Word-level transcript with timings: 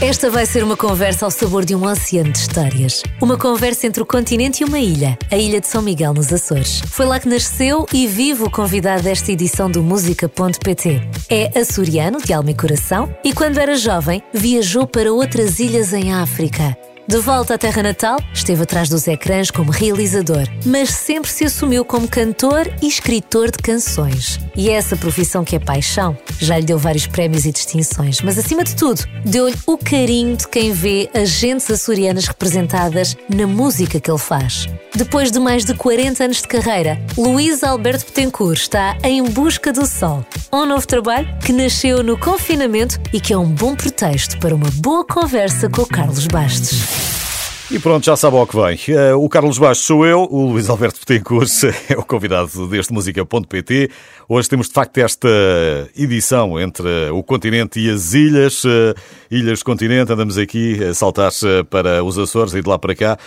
Esta 0.00 0.28
vai 0.28 0.44
ser 0.44 0.62
uma 0.62 0.76
conversa 0.76 1.24
ao 1.24 1.30
sabor 1.30 1.64
de 1.64 1.74
um 1.74 1.86
oceano 1.86 2.30
de 2.30 2.38
histórias. 2.38 3.02
Uma 3.18 3.38
conversa 3.38 3.86
entre 3.86 4.02
o 4.02 4.06
continente 4.06 4.62
e 4.62 4.66
uma 4.66 4.78
ilha, 4.78 5.16
a 5.30 5.38
ilha 5.38 5.58
de 5.58 5.66
São 5.66 5.80
Miguel 5.80 6.12
nos 6.12 6.30
Açores. 6.30 6.82
Foi 6.90 7.06
lá 7.06 7.18
que 7.18 7.26
nasceu 7.26 7.86
e 7.90 8.06
vive 8.06 8.42
o 8.42 8.50
convidado 8.50 9.04
desta 9.04 9.32
edição 9.32 9.70
do 9.70 9.82
Música.pt. 9.82 11.00
É 11.30 11.58
açoriano, 11.58 12.18
de 12.22 12.34
alma 12.34 12.50
e 12.50 12.54
coração, 12.54 13.08
e 13.24 13.32
quando 13.32 13.56
era 13.56 13.74
jovem, 13.74 14.22
viajou 14.34 14.86
para 14.86 15.10
outras 15.10 15.60
ilhas 15.60 15.94
em 15.94 16.12
África. 16.12 16.76
De 17.08 17.18
volta 17.18 17.54
à 17.54 17.58
terra 17.58 17.84
natal, 17.84 18.18
esteve 18.34 18.64
atrás 18.64 18.88
dos 18.88 19.06
ecrãs 19.06 19.48
como 19.48 19.70
realizador, 19.70 20.42
mas 20.64 20.90
sempre 20.90 21.30
se 21.30 21.44
assumiu 21.44 21.84
como 21.84 22.08
cantor 22.08 22.68
e 22.82 22.88
escritor 22.88 23.52
de 23.52 23.58
canções. 23.58 24.40
E 24.56 24.70
é 24.70 24.72
essa 24.72 24.96
profissão 24.96 25.44
que 25.44 25.54
é 25.54 25.60
paixão. 25.60 26.18
Já 26.40 26.58
lhe 26.58 26.64
deu 26.64 26.78
vários 26.78 27.06
prémios 27.06 27.44
e 27.44 27.52
distinções, 27.52 28.20
mas 28.22 28.36
acima 28.36 28.64
de 28.64 28.74
tudo, 28.74 29.04
deu-lhe 29.24 29.54
o 29.68 29.78
carinho 29.78 30.36
de 30.36 30.48
quem 30.48 30.72
vê 30.72 31.08
as 31.14 31.28
gentes 31.28 31.70
açorianas 31.70 32.26
representadas 32.26 33.16
na 33.32 33.46
música 33.46 34.00
que 34.00 34.10
ele 34.10 34.18
faz. 34.18 34.66
Depois 34.92 35.30
de 35.30 35.38
mais 35.38 35.64
de 35.64 35.74
40 35.74 36.24
anos 36.24 36.42
de 36.42 36.48
carreira, 36.48 37.00
Luís 37.16 37.62
Alberto 37.62 38.06
Betancourt 38.06 38.58
está 38.58 38.96
em 39.04 39.22
busca 39.22 39.72
do 39.72 39.86
sol. 39.86 40.26
Um 40.52 40.64
novo 40.66 40.86
trabalho 40.86 41.28
que 41.44 41.52
nasceu 41.52 42.02
no 42.02 42.18
confinamento 42.18 42.98
e 43.12 43.20
que 43.20 43.32
é 43.32 43.38
um 43.38 43.46
bom 43.46 43.76
pretexto 43.76 44.38
para 44.38 44.54
uma 44.54 44.70
boa 44.72 45.04
conversa 45.04 45.68
com 45.68 45.82
o 45.82 45.86
Carlos 45.86 46.26
Bastos. 46.26 46.95
E 47.68 47.80
pronto, 47.80 48.06
já 48.06 48.14
sabe 48.14 48.36
ao 48.36 48.46
que 48.46 48.54
vem. 48.54 48.78
Eh, 48.96 49.12
o 49.14 49.28
Carlos 49.28 49.58
Baixo 49.58 49.82
sou 49.82 50.06
eu, 50.06 50.28
o 50.30 50.52
Luís 50.52 50.70
Alberto 50.70 51.00
Betancourt 51.00 51.50
é 51.90 51.98
o 51.98 52.04
convidado 52.04 52.68
deste 52.68 52.92
Música.pt. 52.92 53.90
Hoje 54.28 54.48
temos 54.48 54.68
de 54.68 54.72
facto 54.72 54.98
esta 54.98 55.28
edição 55.96 56.60
entre 56.60 57.10
o 57.10 57.24
continente 57.24 57.80
e 57.80 57.90
as 57.90 58.14
ilhas. 58.14 58.62
Eh, 58.64 58.94
ilhas 59.32 59.58
do 59.58 59.64
continente, 59.64 60.12
andamos 60.12 60.38
aqui 60.38 60.82
a 60.84 60.94
saltar 60.94 61.32
para 61.68 62.04
os 62.04 62.16
Açores 62.16 62.54
e 62.54 62.62
de 62.62 62.68
lá 62.68 62.78
para 62.78 62.94
cá. 62.94 63.18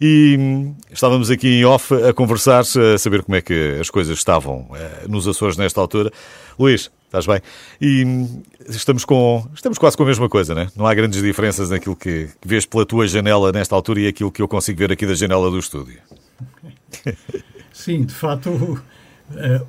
E 0.00 0.36
hum, 0.38 0.74
estávamos 0.90 1.30
aqui 1.30 1.60
em 1.60 1.64
off 1.66 1.94
a 1.94 2.14
conversar, 2.14 2.62
a 2.62 2.98
saber 2.98 3.22
como 3.22 3.36
é 3.36 3.42
que 3.42 3.76
as 3.78 3.90
coisas 3.90 4.16
estavam 4.16 4.68
eh, 4.74 5.06
nos 5.06 5.28
Açores 5.28 5.58
nesta 5.58 5.82
altura. 5.82 6.10
Luís, 6.58 6.90
Estás 7.12 7.26
bem? 7.26 7.42
E 7.78 8.06
hum, 8.06 8.42
estamos, 8.70 9.04
com, 9.04 9.46
estamos 9.54 9.76
quase 9.76 9.98
com 9.98 10.02
a 10.02 10.06
mesma 10.06 10.30
coisa, 10.30 10.54
né? 10.54 10.68
Não 10.74 10.86
há 10.86 10.94
grandes 10.94 11.20
diferenças 11.20 11.68
naquilo 11.68 11.94
que, 11.94 12.30
que 12.40 12.48
vês 12.48 12.64
pela 12.64 12.86
tua 12.86 13.06
janela 13.06 13.52
nesta 13.52 13.74
altura 13.74 14.00
e 14.00 14.06
aquilo 14.06 14.32
que 14.32 14.40
eu 14.40 14.48
consigo 14.48 14.78
ver 14.78 14.92
aqui 14.92 15.04
da 15.04 15.12
janela 15.12 15.50
do 15.50 15.58
estúdio. 15.58 15.98
Sim, 17.70 18.06
de 18.06 18.14
facto, 18.14 18.48
o, 18.48 18.72
uh, 18.72 18.80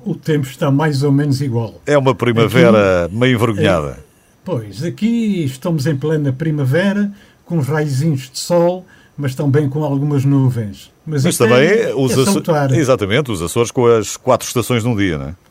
o 0.06 0.14
tempo 0.14 0.46
está 0.46 0.70
mais 0.70 1.02
ou 1.02 1.12
menos 1.12 1.42
igual. 1.42 1.82
É 1.84 1.98
uma 1.98 2.14
primavera 2.14 3.04
aqui, 3.04 3.14
meio 3.14 3.34
envergonhada. 3.34 3.90
É, 3.90 3.96
pois, 4.42 4.82
aqui 4.82 5.44
estamos 5.44 5.86
em 5.86 5.96
plena 5.96 6.32
primavera, 6.32 7.12
com 7.44 7.60
raizinhos 7.60 8.30
de 8.30 8.38
sol, 8.38 8.86
mas 9.18 9.34
também 9.34 9.68
com 9.68 9.84
algumas 9.84 10.24
nuvens. 10.24 10.90
Mas, 11.04 11.24
mas 11.24 11.36
também 11.36 11.58
é, 11.58 11.94
os 11.94 12.16
é 12.16 12.22
Açores, 12.22 12.78
exatamente, 12.78 13.30
os 13.30 13.42
Açores 13.42 13.70
com 13.70 13.84
as 13.84 14.16
quatro 14.16 14.46
estações 14.46 14.82
num 14.82 14.96
dia, 14.96 15.18
não 15.18 15.28
é? 15.28 15.43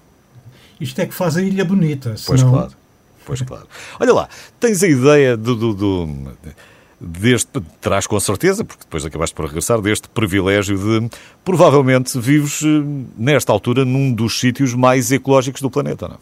Isto 0.80 1.00
é 1.02 1.06
que 1.06 1.14
faz 1.14 1.38
a 1.38 1.42
ilha 1.42 1.64
bonita. 1.64 2.18
Senão... 2.18 2.26
Pois 2.26 2.44
claro. 2.44 2.72
Pois 3.26 3.42
claro. 3.42 3.68
Olha 4.00 4.14
lá, 4.14 4.30
tens 4.60 4.84
a 4.84 4.88
ideia 4.88 5.38
do, 5.38 5.56
do, 5.56 5.74
do 5.74 6.08
deste, 7.00 7.62
terás 7.82 8.08
com 8.08 8.20
certeza, 8.20 8.64
porque 8.64 8.84
depois 8.84 9.06
acabaste 9.06 9.36
por 9.36 9.46
regressar, 9.46 9.82
deste 9.82 10.08
privilégio 10.10 10.78
de, 10.78 11.10
provavelmente, 11.44 12.18
vives 12.20 12.62
eh, 12.64 12.84
nesta 13.18 13.52
altura 13.52 13.84
num 13.84 14.14
dos 14.14 14.40
sítios 14.40 14.74
mais 14.74 15.12
ecológicos 15.12 15.62
do 15.62 15.70
planeta, 15.70 16.08
não 16.08 16.18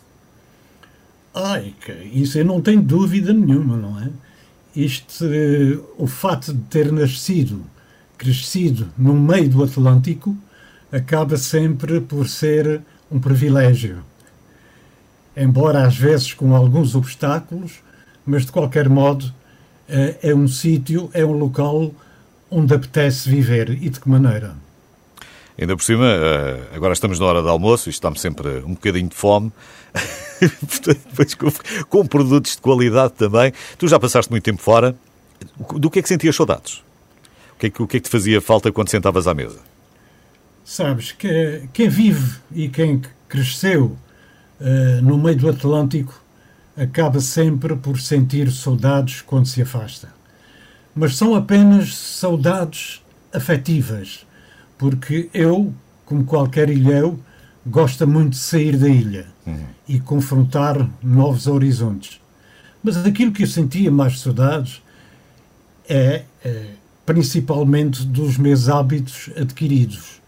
Ai, 1.34 1.74
isso 2.12 2.38
eu 2.38 2.44
não 2.44 2.60
tenho 2.60 2.82
dúvida 2.82 3.32
nenhuma, 3.32 3.78
não 3.78 4.00
é? 4.02 4.10
Isto, 4.76 5.26
eh, 5.26 5.80
o 5.98 6.06
fato 6.06 6.54
de 6.54 6.62
ter 6.64 6.92
nascido, 6.92 7.62
crescido 8.18 8.90
no 8.98 9.14
meio 9.14 9.48
do 9.48 9.64
Atlântico, 9.64 10.36
acaba 10.92 11.38
sempre 11.38 12.02
por 12.02 12.28
ser 12.28 12.82
um 13.10 13.20
privilégio 13.20 14.04
embora 15.36 15.86
às 15.86 15.98
vezes 15.98 16.34
com 16.34 16.56
alguns 16.56 16.96
obstáculos, 16.96 17.80
mas 18.26 18.46
de 18.46 18.52
qualquer 18.52 18.90
modo 18.90 19.34
eh, 19.88 20.18
é 20.24 20.36
um 20.36 20.48
sítio, 20.48 21.10
é 21.14 21.26
um 21.26 21.34
local 21.34 21.92
onde 22.50 22.74
apetece 22.74 23.30
viver 23.30 23.70
e 23.70 23.90
de 23.90 24.00
que 24.00 24.10
maneira. 24.10 24.56
Ainda 25.60 25.76
por 25.76 25.84
cima, 25.84 26.06
eh, 26.06 26.70
agora 26.74 26.94
estamos 26.94 27.20
na 27.20 27.26
hora 27.26 27.42
de 27.42 27.50
almoço 27.50 27.90
e 27.90 27.92
estamos 27.92 28.20
sempre 28.22 28.50
um 28.66 28.74
bocadinho 28.74 29.10
de 29.10 29.16
fome, 29.16 29.52
depois 30.86 31.36
com, 31.36 31.52
com 31.90 32.06
produtos 32.06 32.56
de 32.56 32.62
qualidade 32.62 33.14
também. 33.14 33.54
Tu 33.78 33.88
já 33.88 34.00
passaste 34.00 34.32
muito 34.32 34.44
tempo 34.44 34.62
fora, 34.62 34.96
do 35.76 35.90
que 35.90 36.00
é 36.00 36.02
que 36.02 36.10
sentias 36.10 36.36
saudades? 36.36 36.84
O 37.56 37.60
que 37.60 37.68
é 37.68 37.70
que, 37.70 37.82
o 37.82 37.88
que, 37.88 37.98
é 37.98 38.00
que 38.00 38.08
te 38.08 38.12
fazia 38.12 38.42
falta 38.42 38.72
quando 38.72 38.90
sentavas 38.90 39.28
à 39.28 39.34
mesa? 39.34 39.60
Sabes 40.64 41.12
que 41.12 41.64
quem 41.74 41.90
vive 41.90 42.40
e 42.54 42.70
quem 42.70 43.02
cresceu 43.28 43.98
uh, 44.62 45.02
no 45.02 45.18
meio 45.18 45.38
do 45.38 45.50
Atlântico, 45.50 46.22
acaba 46.78 47.20
sempre 47.20 47.76
por 47.76 48.00
sentir 48.00 48.52
saudades 48.52 49.22
quando 49.22 49.48
se 49.48 49.62
afasta. 49.62 50.10
Mas 50.96 51.16
são 51.16 51.36
apenas 51.36 51.96
saudades 51.96 53.02
afetivas, 53.34 54.26
porque 54.78 55.30
eu, 55.34 55.74
como 56.06 56.24
qualquer 56.24 56.70
ilhéu, 56.70 57.20
gosta 57.66 58.06
muito 58.06 58.32
de 58.32 58.38
sair 58.38 58.78
da 58.78 58.90
ilha 58.90 59.28
uhum. 59.46 59.66
e 59.88 60.00
confrontar 60.00 60.90
novos 61.04 61.48
horizontes. 61.48 62.20
Mas 62.84 62.98
aquilo 62.98 63.32
que 63.32 63.44
eu 63.44 63.48
sentia 63.48 63.92
mais 63.92 64.20
saudades 64.20 64.82
é, 65.88 66.24
é 66.44 66.66
principalmente 67.06 68.06
dos 68.06 68.38
meus 68.38 68.70
hábitos 68.70 69.30
adquiridos 69.36 70.21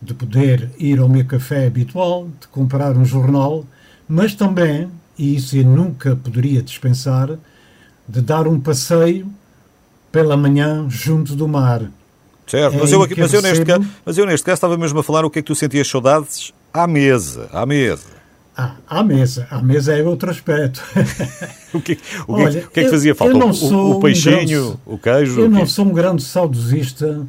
de 0.00 0.14
poder 0.14 0.70
ir 0.78 0.98
ao 0.98 1.08
meu 1.08 1.24
café 1.24 1.66
habitual, 1.66 2.28
de 2.40 2.48
comprar 2.48 2.96
um 2.96 3.04
jornal, 3.04 3.66
mas 4.08 4.34
também, 4.34 4.88
e 5.18 5.36
isso 5.36 5.56
eu 5.56 5.64
nunca 5.64 6.16
poderia 6.16 6.62
dispensar, 6.62 7.30
de 8.08 8.20
dar 8.20 8.48
um 8.48 8.58
passeio 8.58 9.30
pela 10.10 10.36
manhã 10.36 10.86
junto 10.88 11.36
do 11.36 11.46
mar. 11.46 11.82
Certo, 12.46 12.74
é 12.74 12.80
mas, 12.80 12.90
eu, 12.90 13.02
aqui, 13.02 13.14
mas, 13.18 13.32
eu 13.32 13.42
neste 13.42 13.64
caso, 13.64 13.86
mas 14.04 14.18
eu 14.18 14.26
neste 14.26 14.44
caso 14.44 14.54
estava 14.54 14.76
mesmo 14.76 14.98
a 14.98 15.02
falar 15.04 15.24
o 15.24 15.30
que 15.30 15.38
é 15.38 15.42
que 15.42 15.46
tu 15.46 15.54
sentias 15.54 15.86
saudades 15.86 16.52
à 16.72 16.86
mesa, 16.86 17.48
à 17.52 17.64
mesa. 17.64 18.20
Ah, 18.56 18.74
à 18.88 19.02
mesa. 19.02 19.46
À 19.50 19.62
mesa 19.62 19.96
é 19.96 20.02
outro 20.02 20.28
aspecto. 20.28 20.82
o, 21.72 21.80
que, 21.80 21.92
o, 21.92 22.34
que, 22.36 22.42
Olha, 22.42 22.60
o 22.60 22.70
que 22.70 22.80
é 22.80 22.84
que 22.84 22.90
fazia 22.90 23.14
falta? 23.14 23.36
O, 23.36 23.90
o, 23.92 24.00
peixinho, 24.00 24.34
um 24.34 24.44
grande, 24.44 24.78
o 24.86 24.98
queijo? 24.98 25.40
Eu 25.40 25.48
não 25.48 25.64
sou 25.64 25.86
um 25.86 25.92
grande 25.92 26.22
saudosista 26.22 27.26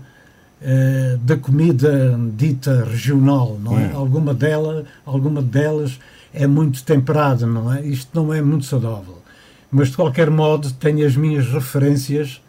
eh, 0.64 1.18
da 1.24 1.36
comida 1.38 2.16
dita 2.38 2.84
regional, 2.84 3.60
não 3.60 3.80
é? 3.80 3.88
Hum. 3.88 3.96
Alguma, 3.96 4.32
dela, 4.32 4.86
alguma 5.04 5.42
delas 5.42 6.00
é 6.32 6.46
muito 6.46 6.84
temperada, 6.84 7.48
não 7.48 7.74
é? 7.74 7.82
Isto 7.82 8.22
não 8.22 8.32
é 8.32 8.44
muito 8.44 8.66
saudável. 8.66 9.24
Mas, 9.72 9.90
de 9.90 9.96
qualquer 9.96 10.30
modo, 10.30 10.72
tenho 10.74 11.04
as 11.08 11.16
minhas 11.16 11.48
referências 11.48 12.44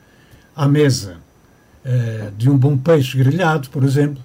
à 0.55 0.69
mesa. 0.69 1.17
Uh, 1.85 2.31
de 2.37 2.51
um 2.51 2.57
bom 2.57 2.77
peixe 2.77 3.17
grelhado, 3.17 3.71
por 3.71 3.83
exemplo, 3.83 4.23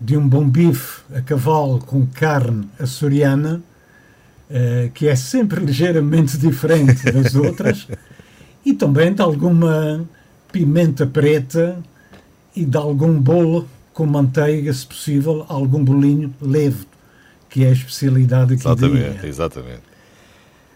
de 0.00 0.16
um 0.16 0.26
bom 0.26 0.48
bife 0.48 1.02
a 1.14 1.20
cavalo 1.20 1.78
com 1.78 2.06
carne 2.06 2.66
açoriana, 2.80 3.62
uh, 4.50 4.90
que 4.92 5.08
é 5.08 5.14
sempre 5.14 5.60
ligeiramente 5.64 6.38
diferente 6.38 7.12
das 7.12 7.34
outras, 7.34 7.86
e 8.64 8.72
também 8.72 9.12
de 9.12 9.20
alguma 9.20 10.04
pimenta 10.50 11.06
preta 11.06 11.78
e 12.56 12.64
de 12.64 12.76
algum 12.76 13.20
bolo 13.20 13.68
com 13.92 14.06
manteiga, 14.06 14.72
se 14.72 14.86
possível, 14.86 15.44
algum 15.48 15.84
bolinho 15.84 16.34
leve, 16.40 16.86
que 17.48 17.64
é 17.64 17.68
a 17.68 17.72
especialidade 17.72 18.54
aqui 18.54 18.66
Exatamente, 18.66 19.26
exatamente. 19.26 19.82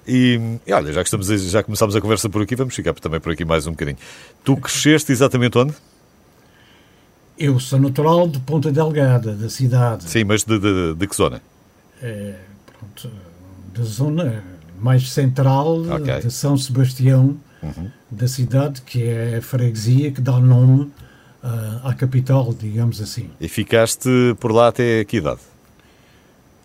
E, 0.06 0.58
e, 0.66 0.72
olha, 0.72 0.92
já 0.92 1.02
que 1.02 1.06
estamos 1.06 1.26
já 1.26 1.62
começámos 1.62 1.94
a 1.94 2.00
conversa 2.00 2.28
por 2.28 2.42
aqui, 2.42 2.56
vamos 2.56 2.74
ficar 2.74 2.94
também 2.94 3.20
por 3.20 3.32
aqui 3.32 3.44
mais 3.44 3.66
um 3.66 3.72
bocadinho. 3.72 3.98
Tu 4.44 4.56
cresceste 4.56 5.12
exatamente 5.12 5.56
onde? 5.58 5.74
Eu 7.38 7.58
sou 7.60 7.78
natural 7.78 8.28
de 8.28 8.40
Ponta 8.40 8.72
Delgada, 8.72 9.34
da 9.34 9.48
cidade. 9.48 10.04
Sim, 10.04 10.24
mas 10.24 10.44
de, 10.44 10.58
de, 10.58 10.94
de 10.94 11.06
que 11.06 11.16
zona? 11.16 11.42
É, 12.02 12.34
pronto, 12.66 13.10
da 13.74 13.82
zona 13.82 14.44
mais 14.80 15.10
central 15.10 15.80
okay. 15.82 16.20
de 16.20 16.30
São 16.30 16.56
Sebastião, 16.56 17.36
uhum. 17.62 17.90
da 18.10 18.26
cidade, 18.26 18.80
que 18.82 19.04
é 19.04 19.36
a 19.36 19.42
freguesia 19.42 20.10
que 20.10 20.20
dá 20.20 20.38
nome 20.38 20.90
uh, 21.42 21.86
à 21.86 21.94
capital, 21.94 22.54
digamos 22.58 23.00
assim. 23.00 23.30
E 23.40 23.48
ficaste 23.48 24.08
por 24.38 24.52
lá 24.52 24.68
até 24.68 25.04
que 25.04 25.18
idade? 25.18 25.40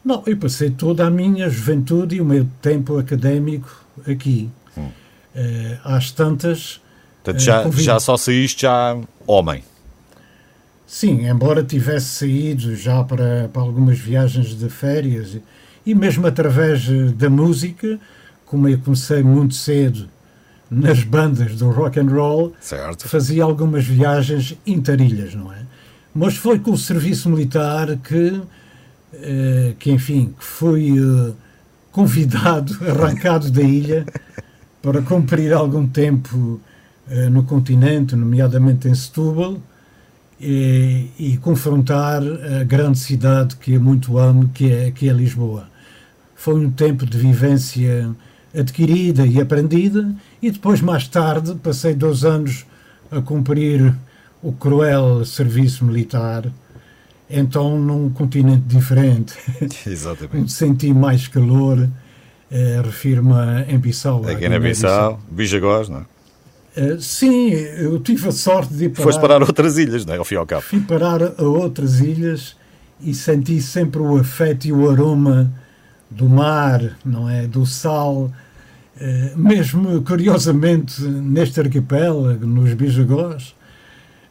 Não, 0.03 0.21
eu 0.25 0.37
passei 0.37 0.69
toda 0.69 1.05
a 1.05 1.09
minha 1.09 1.49
juventude 1.49 2.17
e 2.17 2.21
o 2.21 2.25
meu 2.25 2.47
tempo 2.61 2.97
académico 2.97 3.83
aqui. 4.07 4.49
Hum. 4.77 4.87
Uh, 5.35 5.79
às 5.83 6.11
tantas. 6.11 6.79
Portanto, 7.23 7.41
já, 7.41 7.67
uh, 7.67 7.71
já 7.71 7.99
só 7.99 8.15
saíste 8.15 8.63
já 8.63 8.97
homem? 9.25 9.63
Sim, 10.85 11.27
embora 11.27 11.63
tivesse 11.63 12.05
saído 12.05 12.75
já 12.75 13.03
para, 13.03 13.49
para 13.51 13.61
algumas 13.61 13.97
viagens 13.97 14.57
de 14.57 14.69
férias 14.69 15.37
e 15.83 15.95
mesmo 15.95 16.27
através 16.27 16.87
da 17.13 17.29
música, 17.29 17.99
como 18.45 18.69
eu 18.69 18.77
comecei 18.77 19.23
muito 19.23 19.55
cedo 19.55 20.07
nas 20.69 21.03
bandas 21.03 21.55
do 21.55 21.69
rock 21.69 21.99
and 21.99 22.09
roll, 22.09 22.53
certo. 22.59 23.07
fazia 23.07 23.43
algumas 23.43 23.85
viagens 23.85 24.57
interilhas, 24.65 25.35
não 25.35 25.51
é? 25.51 25.59
Mas 26.13 26.37
foi 26.37 26.59
com 26.59 26.71
o 26.71 26.77
serviço 26.77 27.29
militar 27.29 27.97
que, 27.97 28.41
eh, 29.13 29.73
que 29.77 29.91
enfim, 29.91 30.33
que 30.37 30.45
fui 30.45 30.97
eh, 30.97 31.33
convidado, 31.91 32.77
arrancado 32.89 33.51
da 33.51 33.61
ilha 33.61 34.05
para 34.81 35.01
cumprir 35.01 35.51
algum 35.53 35.87
tempo 35.87 36.59
eh, 37.09 37.29
no 37.29 37.43
continente, 37.43 38.15
nomeadamente 38.15 38.87
em 38.87 38.95
Setúbal, 38.95 39.57
e, 40.39 41.07
e, 41.17 41.37
confrontar 41.37 42.21
a 42.21 42.63
grande 42.65 42.99
cidade 42.99 43.55
que 43.55 43.73
eu 43.73 43.81
muito 43.81 44.17
amo, 44.17 44.49
que 44.53 44.69
é, 44.69 44.91
que 44.91 45.09
é 45.09 45.13
Lisboa. 45.13 45.69
Foi 46.35 46.55
um 46.55 46.69
tempo 46.69 47.05
de 47.05 47.17
vivência 47.17 48.13
adquirida 48.53 49.25
e 49.25 49.39
aprendida, 49.39 50.13
e 50.45 50.51
depois, 50.51 50.79
mais 50.79 51.07
tarde, 51.07 51.55
passei 51.55 51.95
dois 51.95 52.23
anos 52.23 52.67
a 53.09 53.19
cumprir 53.19 53.95
o 54.43 54.51
cruel 54.51 55.25
serviço 55.25 55.83
militar, 55.83 56.51
então 57.27 57.79
num 57.79 58.11
continente 58.11 58.61
diferente. 58.67 59.33
Exatamente. 59.89 60.51
Senti 60.51 60.93
mais 60.93 61.27
calor, 61.27 61.89
eh, 62.51 62.79
refiro-me 62.85 63.33
em 63.67 63.79
Bissau. 63.79 64.23
Aqui 64.27 64.47
na 64.47 64.59
Bissau, 64.59 65.19
Bijagós, 65.31 65.89
não 65.89 66.01
é? 66.01 66.05
Uh, 66.79 67.01
sim, 67.01 67.49
eu 67.49 67.99
tive 67.99 68.27
a 68.27 68.31
sorte 68.31 68.71
de 68.71 68.85
ir 68.85 68.89
parar... 68.89 69.03
Foste 69.03 69.21
parar 69.21 69.41
a 69.41 69.45
outras 69.45 69.79
ilhas, 69.79 70.05
não 70.05 70.13
é? 70.13 70.17
Ao 70.17 70.25
fim 70.25 70.35
e 70.35 70.37
ao 70.37 70.45
cabo. 70.45 70.61
Fui 70.61 70.81
parar 70.81 71.23
a 71.23 71.43
outras 71.43 72.01
ilhas 72.01 72.55
e 73.01 73.15
senti 73.15 73.59
sempre 73.59 73.99
o 73.99 74.15
afeto 74.15 74.65
e 74.65 74.71
o 74.71 74.87
aroma 74.91 75.51
do 76.11 76.29
mar, 76.29 76.97
não 77.03 77.27
é? 77.27 77.47
Do 77.47 77.65
sal. 77.65 78.31
Uh, 78.95 79.37
mesmo, 79.37 80.01
curiosamente, 80.03 81.01
neste 81.01 81.59
arquipélago, 81.59 82.45
nos 82.45 82.73
Bijagós, 82.73 83.55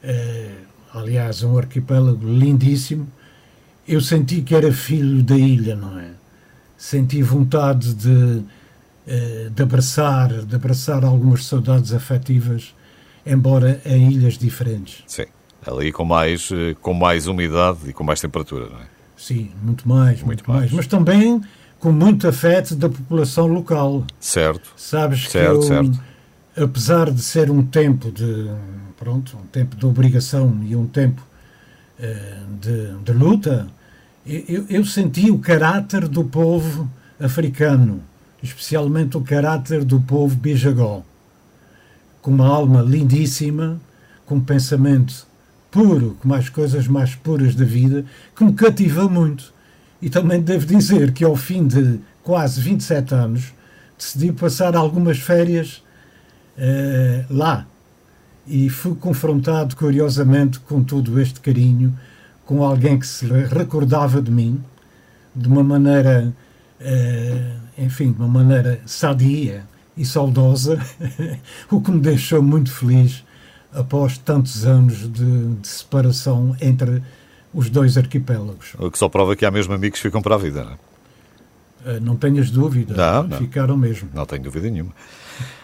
uh, 0.02 0.98
aliás, 0.98 1.42
um 1.42 1.58
arquipélago 1.58 2.26
lindíssimo, 2.26 3.06
eu 3.86 4.00
senti 4.00 4.40
que 4.40 4.54
era 4.54 4.72
filho 4.72 5.22
da 5.22 5.36
ilha, 5.36 5.76
não 5.76 5.98
é? 5.98 6.10
Senti 6.78 7.22
vontade 7.22 7.94
de 7.94 8.42
eh, 9.06 9.50
de 9.54 9.62
abraçar, 9.62 10.30
de 10.30 10.56
abraçar 10.56 11.04
algumas 11.04 11.44
saudades 11.44 11.92
afetivas, 11.92 12.74
embora 13.26 13.78
em 13.84 14.10
ilhas 14.10 14.38
diferentes. 14.38 15.04
Sim, 15.06 15.26
ali 15.66 15.92
com 15.92 16.06
mais, 16.06 16.48
eh, 16.50 16.74
com 16.80 16.94
mais 16.94 17.26
umidade 17.26 17.80
e 17.86 17.92
com 17.92 18.02
mais 18.02 18.18
temperatura, 18.18 18.70
não 18.70 18.78
é? 18.78 18.86
Sim, 19.14 19.50
muito 19.62 19.86
mais, 19.86 20.22
muito, 20.22 20.26
muito 20.26 20.50
mais. 20.50 20.60
mais. 20.60 20.72
Mas 20.72 20.86
também 20.86 21.38
com 21.84 21.92
muito 21.92 22.26
afeto 22.26 22.74
da 22.74 22.88
população 22.88 23.46
local. 23.46 24.06
Certo. 24.18 24.72
Sabes 24.74 25.28
certo, 25.28 25.50
que 25.50 25.56
eu, 25.56 25.62
certo. 25.62 26.00
apesar 26.56 27.10
de 27.10 27.20
ser 27.20 27.50
um 27.50 27.62
tempo 27.62 28.10
de 28.10 28.50
pronto, 28.96 29.36
um 29.36 29.46
tempo 29.48 29.76
de 29.76 29.84
obrigação 29.84 30.60
e 30.66 30.74
um 30.74 30.86
tempo 30.86 31.20
uh, 32.00 32.54
de, 32.58 32.94
de, 33.04 33.12
luta, 33.12 33.66
eu, 34.24 34.64
eu 34.70 34.82
senti 34.86 35.30
o 35.30 35.38
caráter 35.38 36.08
do 36.08 36.24
povo 36.24 36.88
africano 37.20 38.00
especialmente 38.42 39.18
o 39.18 39.20
caráter 39.20 39.84
do 39.84 40.00
povo 40.00 40.36
bijagó, 40.36 41.02
com 42.22 42.30
uma 42.30 42.46
alma 42.46 42.80
lindíssima, 42.80 43.78
com 44.24 44.36
um 44.36 44.40
pensamento 44.40 45.26
puro, 45.70 46.16
com 46.18 46.32
as 46.32 46.48
coisas 46.48 46.88
mais 46.88 47.14
puras 47.14 47.54
da 47.54 47.64
vida, 47.66 48.06
que 48.34 48.42
me 48.42 48.54
cativou 48.54 49.10
muito. 49.10 49.53
E 50.04 50.10
também 50.10 50.38
devo 50.38 50.66
dizer 50.66 51.12
que 51.12 51.24
ao 51.24 51.34
fim 51.34 51.66
de 51.66 51.98
quase 52.22 52.60
27 52.60 53.14
anos 53.14 53.54
decidi 53.96 54.32
passar 54.32 54.76
algumas 54.76 55.18
férias 55.18 55.82
uh, 56.58 57.24
lá. 57.30 57.66
E 58.46 58.68
fui 58.68 58.94
confrontado 58.94 59.74
curiosamente 59.74 60.60
com 60.60 60.84
todo 60.84 61.18
este 61.18 61.40
carinho, 61.40 61.98
com 62.44 62.62
alguém 62.62 62.98
que 62.98 63.06
se 63.06 63.24
recordava 63.26 64.20
de 64.20 64.30
mim 64.30 64.62
de 65.34 65.48
uma 65.48 65.64
maneira 65.64 66.34
uh, 66.80 67.82
enfim, 67.82 68.12
de 68.12 68.18
uma 68.18 68.28
maneira 68.28 68.80
sadia 68.84 69.64
e 69.96 70.04
saudosa, 70.04 70.78
o 71.70 71.80
que 71.80 71.90
me 71.90 72.00
deixou 72.00 72.42
muito 72.42 72.70
feliz 72.70 73.24
após 73.72 74.18
tantos 74.18 74.66
anos 74.66 75.10
de, 75.10 75.54
de, 75.54 75.66
separação 75.66 76.54
entre 76.60 77.02
os 77.54 77.70
dois 77.70 77.96
arquipélagos. 77.96 78.74
O 78.78 78.90
que 78.90 78.98
só 78.98 79.08
prova 79.08 79.36
que 79.36 79.46
há 79.46 79.50
mesmo 79.50 79.72
amigos 79.72 80.00
que 80.00 80.08
ficam 80.08 80.20
para 80.20 80.34
a 80.34 80.38
vida, 80.38 80.64
não 80.64 80.72
é? 80.72 80.76
Eh, 81.86 82.00
não 82.00 82.16
tenhas 82.16 82.50
dúvida, 82.50 82.94
não, 82.94 83.28
não. 83.28 83.38
ficaram 83.38 83.76
mesmo. 83.76 84.08
Não 84.12 84.24
tenho 84.26 84.42
dúvida 84.42 84.68
nenhuma. 84.68 84.92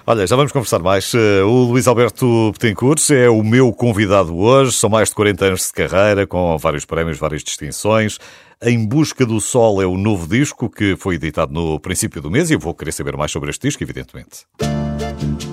Olha, 0.07 0.27
já 0.27 0.37
vamos 0.37 0.53
conversar 0.53 0.81
mais. 0.81 1.13
Eh, 1.15 1.43
o 1.43 1.65
Luís 1.65 1.87
Alberto 1.87 2.53
Betancourt 2.53 3.11
é 3.11 3.29
o 3.29 3.43
meu 3.43 3.73
convidado 3.73 4.37
hoje. 4.37 4.73
São 4.73 4.91
mais 4.91 5.09
de 5.09 5.15
40 5.15 5.45
anos 5.47 5.67
de 5.67 5.73
carreira, 5.73 6.27
com 6.27 6.57
vários 6.59 6.85
prémios, 6.85 7.19
várias 7.19 7.43
distinções. 7.43 8.19
Em 8.63 8.87
Busca 8.87 9.25
do 9.25 9.41
Sol 9.41 9.81
é 9.81 9.87
o 9.87 9.97
novo 9.97 10.29
disco 10.29 10.69
que 10.69 10.95
foi 10.97 11.15
editado 11.15 11.53
no 11.53 11.81
princípio 11.81 12.21
do 12.21 12.31
mês 12.31 12.51
e 12.51 12.55
eu 12.55 12.59
vou 12.59 12.75
querer 12.75 12.93
saber 12.93 13.17
mais 13.17 13.31
sobre 13.31 13.49
este 13.51 13.67
disco, 13.67 13.83
evidentemente. 13.83 14.45
O 14.61 15.50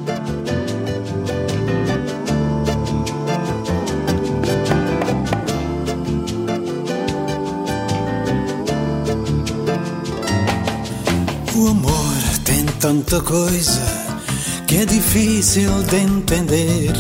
tanta 12.88 13.20
coisa 13.20 13.82
que 14.66 14.78
é 14.78 14.86
difícil 14.86 15.70
de 15.84 15.98
entender. 15.98 16.94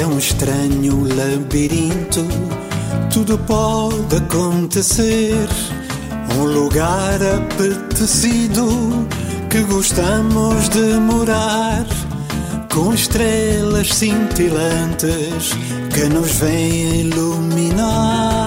É 0.00 0.04
um 0.04 0.18
estranho 0.18 1.06
labirinto 1.14 2.26
tudo 3.12 3.38
pode 3.38 4.16
acontecer. 4.16 5.46
Um 6.36 6.42
lugar 6.42 7.20
apetecido 7.22 8.66
que 9.48 9.62
gostamos 9.62 10.68
de 10.70 10.98
morar, 10.98 11.86
com 12.74 12.92
estrelas 12.92 13.94
cintilantes 13.94 15.52
que 15.94 16.04
nos 16.08 16.32
vêm 16.32 17.02
iluminar. 17.02 18.40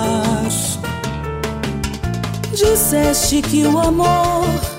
Disseste 2.51 3.41
que 3.41 3.65
o 3.65 3.79
amor 3.79 4.72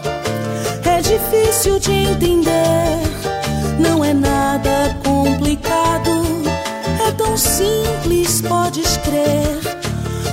difícil 1.15 1.79
de 1.79 1.93
entender, 1.93 2.99
não 3.79 4.05
é 4.05 4.13
nada 4.13 4.97
complicado, 5.05 6.11
é 7.07 7.13
tão 7.13 7.37
simples, 7.37 8.43
podes 8.43 8.97
crer. 8.99 9.61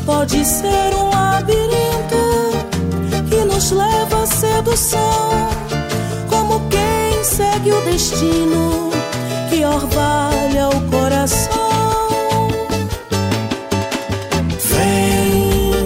Pode 0.06 0.44
ser 0.44 0.96
um 0.96 1.10
labirinto 1.10 2.24
que 3.30 3.46
nos 3.46 3.72
leva 3.72 4.24
à 4.24 4.26
sedução, 4.26 5.30
como 6.28 6.60
quem 6.70 7.24
segue 7.24 7.72
o 7.72 7.82
destino 7.82 8.90
que 9.50 9.64
orvalha 9.64 10.70
o 10.70 10.82
coração. 10.90 12.50
Vem, 14.74 15.84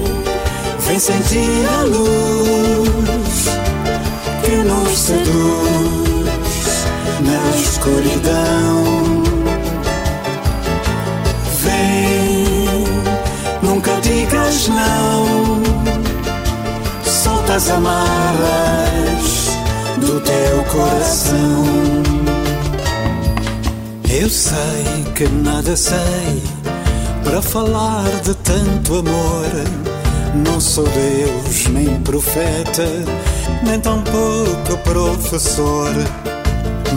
vem 0.79 0.99
sentir 0.99 1.65
a 1.79 1.83
luz 1.83 2.84
seduz 5.05 6.85
na 7.21 7.57
escuridão 7.57 9.15
digas 14.35 14.67
não, 14.67 15.63
solta 17.03 17.55
as 17.55 17.69
amarras 17.69 19.49
do 19.97 20.19
teu 20.21 20.63
coração. 20.71 21.65
Eu 24.09 24.29
sei 24.29 25.05
que 25.15 25.27
nada 25.27 25.75
sei 25.75 26.43
para 27.23 27.41
falar 27.41 28.09
de 28.23 28.33
tanto 28.35 28.99
amor. 28.99 29.49
Não 30.35 30.59
sou 30.59 30.85
Deus, 30.85 31.67
nem 31.67 31.99
profeta, 32.01 32.87
nem 33.63 33.79
tampouco 33.79 34.77
professor. 34.83 35.91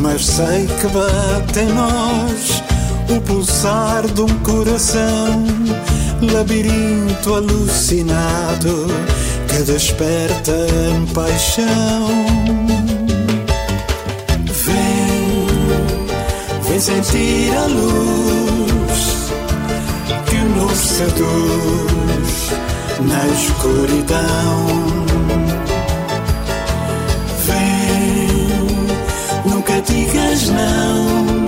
Mas 0.00 0.24
sei 0.26 0.66
que 0.80 0.86
bate 0.88 1.60
em 1.60 1.68
nós 1.72 2.62
o 3.10 3.20
pulsar 3.22 4.06
de 4.06 4.20
um 4.20 4.38
coração 4.40 5.44
labirinto 6.32 7.34
alucinado 7.34 8.86
que 9.48 9.62
desperta 9.62 10.52
em 10.92 11.06
paixão. 11.06 12.08
Vem, 14.64 15.46
vem 16.68 16.80
sentir 16.80 17.56
a 17.56 17.66
luz 17.66 18.98
que 20.26 20.36
nos 20.36 20.78
seduz 20.78 22.50
na 23.00 23.26
escuridão. 23.28 25.07
Digas 29.88 30.48
não. 30.50 31.46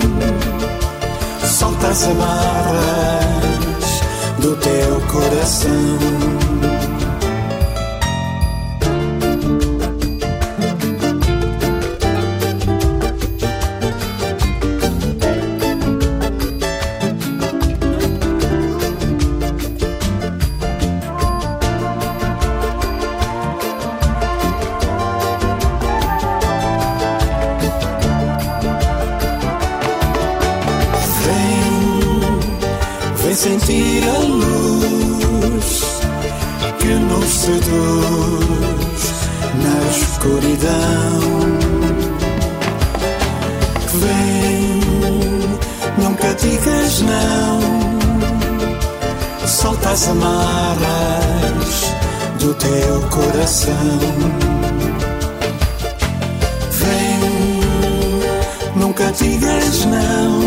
Solta 1.47 1.87
as 1.87 2.03
amarras 2.03 4.01
do 4.39 4.55
teu 4.57 5.01
coração. 5.11 6.70
Teu 52.71 53.01
coração. 53.09 53.99
Vem, 56.71 57.19
nunca 58.77 59.11
digas 59.11 59.85
não 59.85 60.41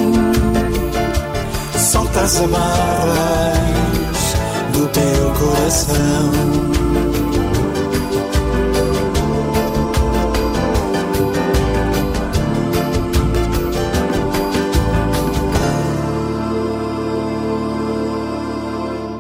solta 1.79 2.21
as 2.21 2.41
amarras 2.41 4.19
do 4.73 4.89
teu 4.89 5.31
coração. 5.39 6.84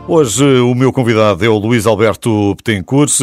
Hoje 0.06 0.44
o 0.60 0.74
meu 0.74 0.92
convidado 0.92 1.42
é 1.42 1.48
o 1.48 1.56
Luís 1.56 1.86
Alberto 1.86 2.54
Betancourt. 2.56 3.20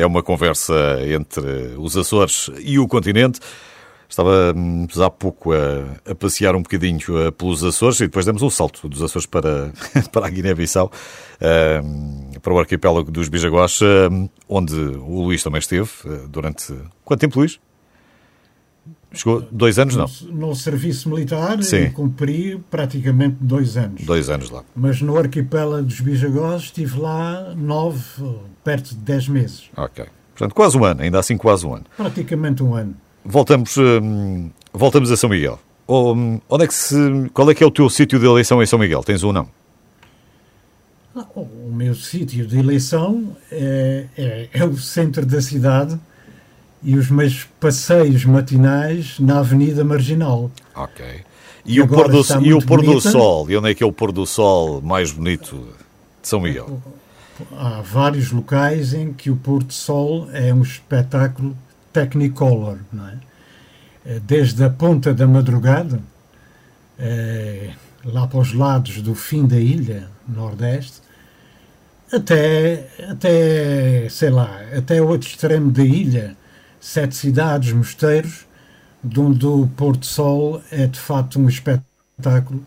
É 0.00 0.06
uma 0.06 0.22
conversa 0.22 0.74
entre 1.04 1.74
os 1.76 1.96
Açores 1.96 2.48
e 2.60 2.78
o 2.78 2.86
continente. 2.86 3.40
Estava 4.08 4.52
hum, 4.56 4.86
há 5.04 5.10
pouco 5.10 5.52
a, 5.52 6.10
a, 6.10 6.14
passear 6.14 6.54
um 6.54 6.62
bocadinho 6.62 7.00
uh, 7.10 7.32
pelos 7.32 7.64
Açores 7.64 8.00
e 8.00 8.04
depois 8.04 8.24
demos 8.24 8.42
um 8.42 8.50
salto 8.50 8.88
dos 8.88 9.02
Açores 9.02 9.26
para, 9.26 9.72
para 10.10 10.26
a 10.26 10.30
Guiné-Bissau, 10.30 10.90
uh, 10.90 12.40
para 12.40 12.52
o 12.52 12.58
arquipélago 12.58 13.10
dos 13.10 13.28
Bijagós, 13.28 13.80
uh, 13.80 14.30
onde 14.48 14.74
o 14.74 15.22
Luís 15.22 15.42
também 15.42 15.58
esteve 15.58 15.90
uh, 16.04 16.28
durante. 16.28 16.74
Quanto 17.04 17.20
tempo, 17.20 17.38
Luís? 17.40 17.60
Chegou 19.12 19.42
dois 19.50 19.78
anos, 19.78 19.96
não? 19.96 20.06
No, 20.30 20.54
serviço 20.54 21.08
militar, 21.08 21.62
Sim. 21.62 21.90
cumpri 21.90 22.62
praticamente 22.70 23.36
dois 23.40 23.76
anos. 23.76 24.02
Dois 24.02 24.30
anos 24.30 24.50
lá. 24.50 24.62
Mas 24.74 25.02
no 25.02 25.18
arquipélago 25.18 25.84
dos 25.84 26.00
Bijagós 26.00 26.62
estive 26.62 26.98
lá 26.98 27.54
nove, 27.56 28.00
perto 28.62 28.90
de 28.90 29.00
dez 29.00 29.26
meses. 29.26 29.68
Ok. 29.76 30.06
Portanto, 30.32 30.54
quase 30.54 30.78
um 30.78 30.84
ano, 30.84 31.02
ainda 31.02 31.18
assim 31.18 31.36
quase 31.36 31.66
um 31.66 31.74
ano. 31.74 31.84
Praticamente 31.96 32.62
um 32.62 32.74
ano 32.74 32.94
voltamos, 33.24 33.76
hum, 33.76 34.50
voltamos 34.72 35.10
a 35.10 35.16
São 35.16 35.30
Miguel. 35.30 35.58
Hum, 35.88 36.40
onde 36.48 36.64
é 36.64 36.66
que 36.66 36.74
se, 36.74 36.96
qual 37.32 37.50
é 37.50 37.54
que 37.54 37.62
é 37.62 37.66
o 37.66 37.70
teu 37.70 37.88
sítio 37.90 38.18
de 38.18 38.26
eleição 38.26 38.62
em 38.62 38.66
São 38.66 38.78
Miguel? 38.78 39.02
Tens 39.02 39.22
ou 39.22 39.32
não? 39.32 39.48
O 41.34 41.72
meu 41.72 41.94
sítio 41.94 42.46
de 42.46 42.58
eleição 42.58 43.36
é, 43.50 44.06
é, 44.16 44.48
é, 44.52 44.64
o 44.64 44.76
centro 44.76 45.26
da 45.26 45.42
cidade 45.42 45.98
e 46.82 46.96
os 46.96 47.10
meus 47.10 47.44
passeios 47.58 48.24
matinais 48.24 49.18
na 49.18 49.40
Avenida 49.40 49.84
Marginal. 49.84 50.50
Ok. 50.74 51.04
E, 51.64 51.74
e 51.74 51.80
o, 51.80 51.88
pôr 51.88 52.08
do, 52.08 52.22
e 52.42 52.54
o 52.54 52.64
pôr 52.64 52.82
do 52.82 53.00
sol? 53.00 53.50
E 53.50 53.56
onde 53.56 53.70
é 53.70 53.74
que 53.74 53.82
é 53.82 53.86
o 53.86 53.92
pôr 53.92 54.12
do 54.12 54.26
sol 54.26 54.80
mais 54.80 55.12
bonito 55.12 55.56
de 56.22 56.28
São 56.28 56.40
Miguel? 56.40 56.82
Há 57.52 57.82
vários 57.82 58.32
locais 58.32 58.94
em 58.94 59.12
que 59.12 59.30
o 59.30 59.36
pôr 59.36 59.62
do 59.62 59.72
sol 59.72 60.28
é 60.32 60.52
um 60.52 60.62
espetáculo 60.62 61.56
Technicolor, 61.92 62.78
não 62.92 63.08
é? 63.08 63.18
Eh, 64.06 64.20
desde 64.20 64.62
a 64.64 64.70
ponta 64.70 65.12
da 65.12 65.26
madrugada, 65.26 66.00
eh, 66.98 67.70
lá 68.04 68.26
para 68.26 68.38
os 68.38 68.52
lados 68.54 69.02
do 69.02 69.14
fim 69.14 69.46
da 69.46 69.58
ilha, 69.58 70.08
nordeste, 70.28 71.00
até, 72.12 72.88
até, 73.08 74.08
sei 74.08 74.30
lá, 74.30 74.60
até 74.76 75.00
o 75.00 75.08
outro 75.08 75.28
extremo 75.28 75.70
da 75.70 75.84
ilha, 75.84 76.36
sete 76.80 77.14
cidades, 77.14 77.72
mosteiros, 77.72 78.46
onde 79.16 79.46
o 79.46 79.68
Porto 79.76 80.06
Sol 80.06 80.62
é 80.70 80.86
de 80.86 80.98
facto 80.98 81.38
um 81.38 81.48
espetáculo 81.48 82.64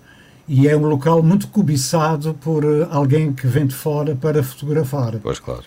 e 0.47 0.67
é 0.67 0.75
um 0.75 0.85
local 0.85 1.23
muito 1.23 1.47
cobiçado 1.47 2.33
por 2.35 2.63
eh, 2.63 2.87
alguém 2.89 3.33
que 3.33 3.47
vem 3.47 3.65
de 3.65 3.73
fora 3.73 4.15
para 4.15 4.43
fotografar. 4.43 5.17
Pois 5.21 5.39
claro. 5.39 5.63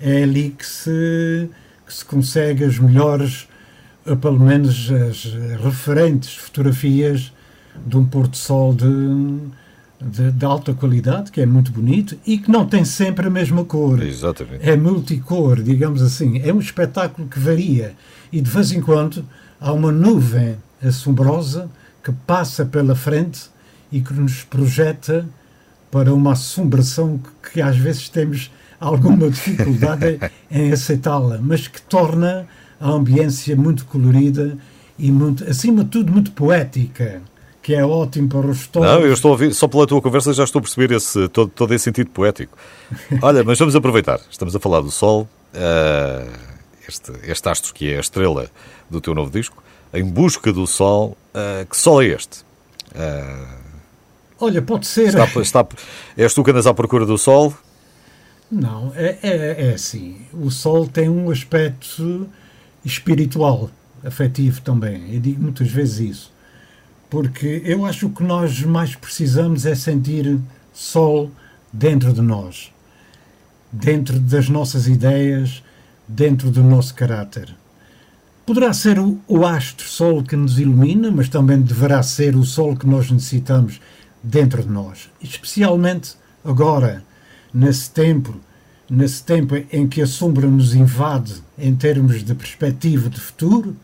É 0.00 0.22
ali 0.22 0.50
que 0.50 0.66
se 0.66 1.50
que 1.86 1.94
se 1.94 2.04
consegue 2.04 2.64
as 2.64 2.78
melhores, 2.78 3.48
eh, 4.06 4.14
pelo 4.14 4.38
menos 4.38 4.90
as 4.92 5.24
referentes 5.62 6.36
fotografias 6.36 7.32
de 7.84 7.96
um 7.96 8.04
pôr 8.04 8.28
do 8.28 8.36
sol 8.36 8.72
de, 8.72 8.86
de, 10.00 10.32
de, 10.32 10.44
alta 10.44 10.72
qualidade, 10.72 11.30
que 11.30 11.40
é 11.40 11.46
muito 11.46 11.70
bonito 11.70 12.16
e 12.26 12.38
que 12.38 12.50
não 12.50 12.66
tem 12.66 12.84
sempre 12.84 13.26
a 13.26 13.30
mesma 13.30 13.64
cor. 13.64 14.02
Exatamente. 14.02 14.68
É 14.68 14.76
multicor, 14.76 15.62
digamos 15.62 16.02
assim. 16.02 16.40
É 16.42 16.52
um 16.52 16.60
espetáculo 16.60 17.28
que 17.28 17.38
varia 17.38 17.94
e 18.32 18.40
de 18.40 18.50
vez 18.50 18.72
em 18.72 18.80
quando 18.80 19.24
há 19.60 19.72
uma 19.72 19.92
nuvem 19.92 20.56
assombrosa 20.82 21.70
que 22.02 22.12
passa 22.12 22.64
pela 22.64 22.94
frente 22.94 23.50
e 23.92 24.00
que 24.00 24.14
nos 24.14 24.42
projeta 24.42 25.28
para 25.90 26.14
uma 26.14 26.32
assombração 26.32 27.18
que, 27.18 27.52
que 27.52 27.60
às 27.60 27.76
vezes 27.76 28.08
temos 28.08 28.50
alguma 28.78 29.28
dificuldade 29.30 30.18
em 30.50 30.72
aceitá-la, 30.72 31.38
mas 31.42 31.68
que 31.68 31.82
torna 31.82 32.46
a 32.80 32.88
ambiência 32.88 33.54
muito 33.54 33.84
colorida 33.84 34.56
e, 34.98 35.10
muito, 35.10 35.44
acima 35.44 35.84
de 35.84 35.90
tudo, 35.90 36.12
muito 36.12 36.30
poética 36.32 37.20
que 37.70 37.74
é 37.76 37.84
ótimo 37.84 38.28
para 38.28 38.48
os 38.48 38.58
histórios. 38.58 38.92
Não, 38.92 39.00
eu 39.06 39.12
estou 39.12 39.28
a 39.28 39.32
ouvir, 39.32 39.54
só 39.54 39.68
pela 39.68 39.86
tua 39.86 40.02
conversa 40.02 40.34
já 40.34 40.42
estou 40.42 40.58
a 40.58 40.62
perceber 40.62 40.92
esse, 40.92 41.28
todo, 41.28 41.52
todo 41.54 41.72
esse 41.72 41.84
sentido 41.84 42.10
poético. 42.10 42.58
Olha, 43.22 43.44
mas 43.44 43.60
vamos 43.60 43.76
aproveitar. 43.76 44.20
Estamos 44.28 44.56
a 44.56 44.58
falar 44.58 44.80
do 44.80 44.90
Sol, 44.90 45.28
uh, 45.54 46.32
este, 46.88 47.12
este 47.22 47.48
astro 47.48 47.72
que 47.72 47.92
é 47.92 47.98
a 47.98 48.00
estrela 48.00 48.50
do 48.90 49.00
teu 49.00 49.14
novo 49.14 49.30
disco, 49.30 49.62
Em 49.94 50.02
Busca 50.02 50.52
do 50.52 50.66
Sol. 50.66 51.16
Uh, 51.32 51.64
que 51.64 51.76
Sol 51.76 52.02
é 52.02 52.06
este? 52.06 52.40
Uh, 52.90 53.60
Olha, 54.40 54.60
pode 54.60 54.88
ser. 54.88 55.06
Está, 55.06 55.40
está, 55.40 55.66
és 56.16 56.34
tu 56.34 56.42
que 56.42 56.50
andas 56.50 56.66
à 56.66 56.74
procura 56.74 57.06
do 57.06 57.16
Sol? 57.16 57.54
Não, 58.50 58.92
é, 58.96 59.16
é, 59.22 59.68
é 59.68 59.74
assim. 59.74 60.22
O 60.32 60.50
Sol 60.50 60.88
tem 60.88 61.08
um 61.08 61.30
aspecto 61.30 62.26
espiritual, 62.84 63.70
afetivo 64.02 64.60
também. 64.60 65.14
Eu 65.14 65.20
digo 65.20 65.40
muitas 65.40 65.70
vezes 65.70 66.10
isso. 66.10 66.39
Porque 67.10 67.60
eu 67.64 67.84
acho 67.84 68.08
que 68.08 68.22
nós 68.22 68.62
mais 68.62 68.94
precisamos 68.94 69.66
é 69.66 69.74
sentir 69.74 70.38
Sol 70.72 71.30
dentro 71.72 72.12
de 72.12 72.22
nós, 72.22 72.72
dentro 73.70 74.18
das 74.18 74.48
nossas 74.48 74.86
ideias, 74.86 75.62
dentro 76.06 76.50
do 76.50 76.62
nosso 76.62 76.94
caráter. 76.94 77.54
Poderá 78.46 78.72
ser 78.72 78.98
o, 78.98 79.18
o 79.28 79.44
astro 79.44 79.86
Sol 79.86 80.22
que 80.22 80.36
nos 80.36 80.58
ilumina, 80.58 81.10
mas 81.10 81.28
também 81.28 81.60
deverá 81.60 82.02
ser 82.02 82.36
o 82.36 82.44
Sol 82.44 82.76
que 82.76 82.86
nós 82.86 83.10
necessitamos 83.10 83.80
dentro 84.22 84.62
de 84.62 84.68
nós. 84.68 85.10
Especialmente 85.20 86.14
agora 86.44 87.02
nesse 87.52 87.90
tempo, 87.90 88.36
nesse 88.88 89.22
tempo 89.24 89.56
em 89.72 89.88
que 89.88 90.00
a 90.00 90.06
sombra 90.06 90.46
nos 90.46 90.74
invade 90.74 91.34
em 91.58 91.74
termos 91.74 92.22
de 92.22 92.34
perspectiva 92.34 93.10
de 93.10 93.20
futuro, 93.20 93.76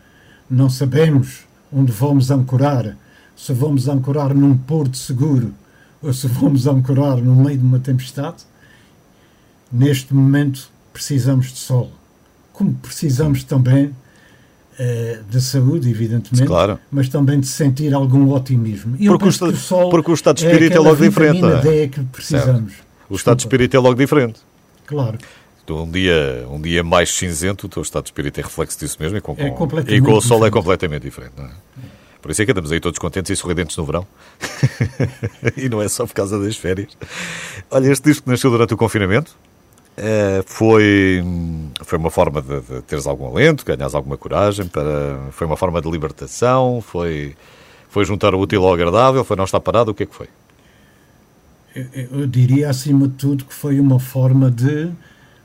não 0.49 0.69
sabemos 0.69 1.45
onde 1.71 1.91
vamos 1.91 2.31
ancorar, 2.31 2.95
se 3.37 3.53
vamos 3.53 3.87
ancorar 3.87 4.33
num 4.33 4.57
porto 4.57 4.97
seguro 4.97 5.53
ou 6.01 6.11
se 6.11 6.27
vamos 6.27 6.65
ancorar 6.67 7.17
no 7.17 7.35
meio 7.35 7.59
de 7.59 7.63
uma 7.63 7.79
tempestade. 7.79 8.37
Neste 9.71 10.13
momento 10.13 10.69
precisamos 10.91 11.51
de 11.53 11.59
sol, 11.59 11.91
como 12.51 12.73
precisamos 12.73 13.43
também 13.43 13.85
uh, 13.85 15.23
de 15.29 15.41
saúde, 15.41 15.89
evidentemente, 15.89 16.47
claro. 16.47 16.79
mas 16.89 17.09
também 17.09 17.39
de 17.39 17.47
sentir 17.47 17.93
algum 17.93 18.31
otimismo. 18.31 18.95
E 18.97 19.07
porque, 19.07 19.27
o 19.27 19.55
sol 19.55 19.89
porque 19.89 20.09
o 20.09 20.13
estado 20.13 20.37
de 20.37 20.47
espírito 20.47 20.73
é, 20.73 20.77
é 20.77 20.79
logo 20.79 20.95
diferente. 20.95 21.43
É? 21.45 21.87
que 21.87 22.01
precisamos. 22.05 22.73
Certo. 22.73 22.87
O 23.09 23.15
estado 23.15 23.37
de 23.37 23.43
espírito 23.43 23.75
é 23.75 23.79
logo 23.79 23.95
diferente. 23.95 24.39
Claro. 24.85 25.19
Então, 25.63 25.83
um 25.83 25.91
dia, 25.91 26.47
um 26.49 26.61
dia 26.61 26.81
mais 26.81 27.13
cinzento, 27.13 27.67
o 27.67 27.69
teu 27.69 27.81
estado 27.81 28.05
de 28.05 28.09
espírito 28.09 28.39
é 28.39 28.43
reflexo 28.43 28.79
disso 28.79 28.97
mesmo 28.99 29.17
e 29.17 29.21
com, 29.21 29.35
é 29.37 29.49
com, 29.49 29.67
e 29.85 30.01
com 30.01 30.13
o 30.13 30.21
sol 30.21 30.45
é 30.45 30.49
completamente 30.49 31.03
diferente. 31.03 31.33
Não 31.37 31.45
é? 31.45 31.51
Por 32.21 32.31
isso 32.31 32.41
é 32.41 32.45
que 32.45 32.51
andamos 32.51 32.71
aí 32.71 32.79
todos 32.79 32.99
contentes 32.99 33.31
e 33.31 33.35
sorridentes 33.35 33.77
no 33.77 33.85
verão. 33.85 34.05
e 35.55 35.69
não 35.69 35.81
é 35.81 35.87
só 35.87 36.05
por 36.05 36.13
causa 36.13 36.39
das 36.39 36.57
férias. 36.57 36.97
Olha, 37.69 37.91
este 37.91 38.09
disco 38.09 38.29
nasceu 38.29 38.49
durante 38.49 38.73
o 38.73 38.77
confinamento. 38.77 39.35
Uh, 39.97 40.43
foi, 40.45 41.23
foi 41.83 41.97
uma 41.97 42.11
forma 42.11 42.39
de, 42.39 42.61
de, 42.61 42.81
teres 42.83 43.07
algum 43.07 43.25
alento, 43.25 43.65
ganhares 43.65 43.95
alguma 43.95 44.15
coragem, 44.15 44.67
para, 44.67 45.17
foi 45.31 45.47
uma 45.47 45.57
forma 45.57 45.81
de 45.81 45.89
libertação, 45.89 46.83
foi, 46.85 47.35
foi 47.89 48.05
juntar 48.05 48.35
o 48.35 48.39
útil 48.39 48.63
ao 48.63 48.75
agradável, 48.75 49.23
foi 49.23 49.35
não 49.35 49.43
estar 49.45 49.59
parado, 49.59 49.89
o 49.89 49.95
que 49.95 50.03
é 50.03 50.05
que 50.05 50.13
foi? 50.13 50.29
Eu, 51.75 52.19
eu 52.19 52.27
diria, 52.27 52.69
acima 52.69 53.07
de 53.07 53.15
tudo, 53.15 53.45
que 53.45 53.53
foi 53.53 53.79
uma 53.79 53.99
forma 53.99 54.51
de, 54.51 54.91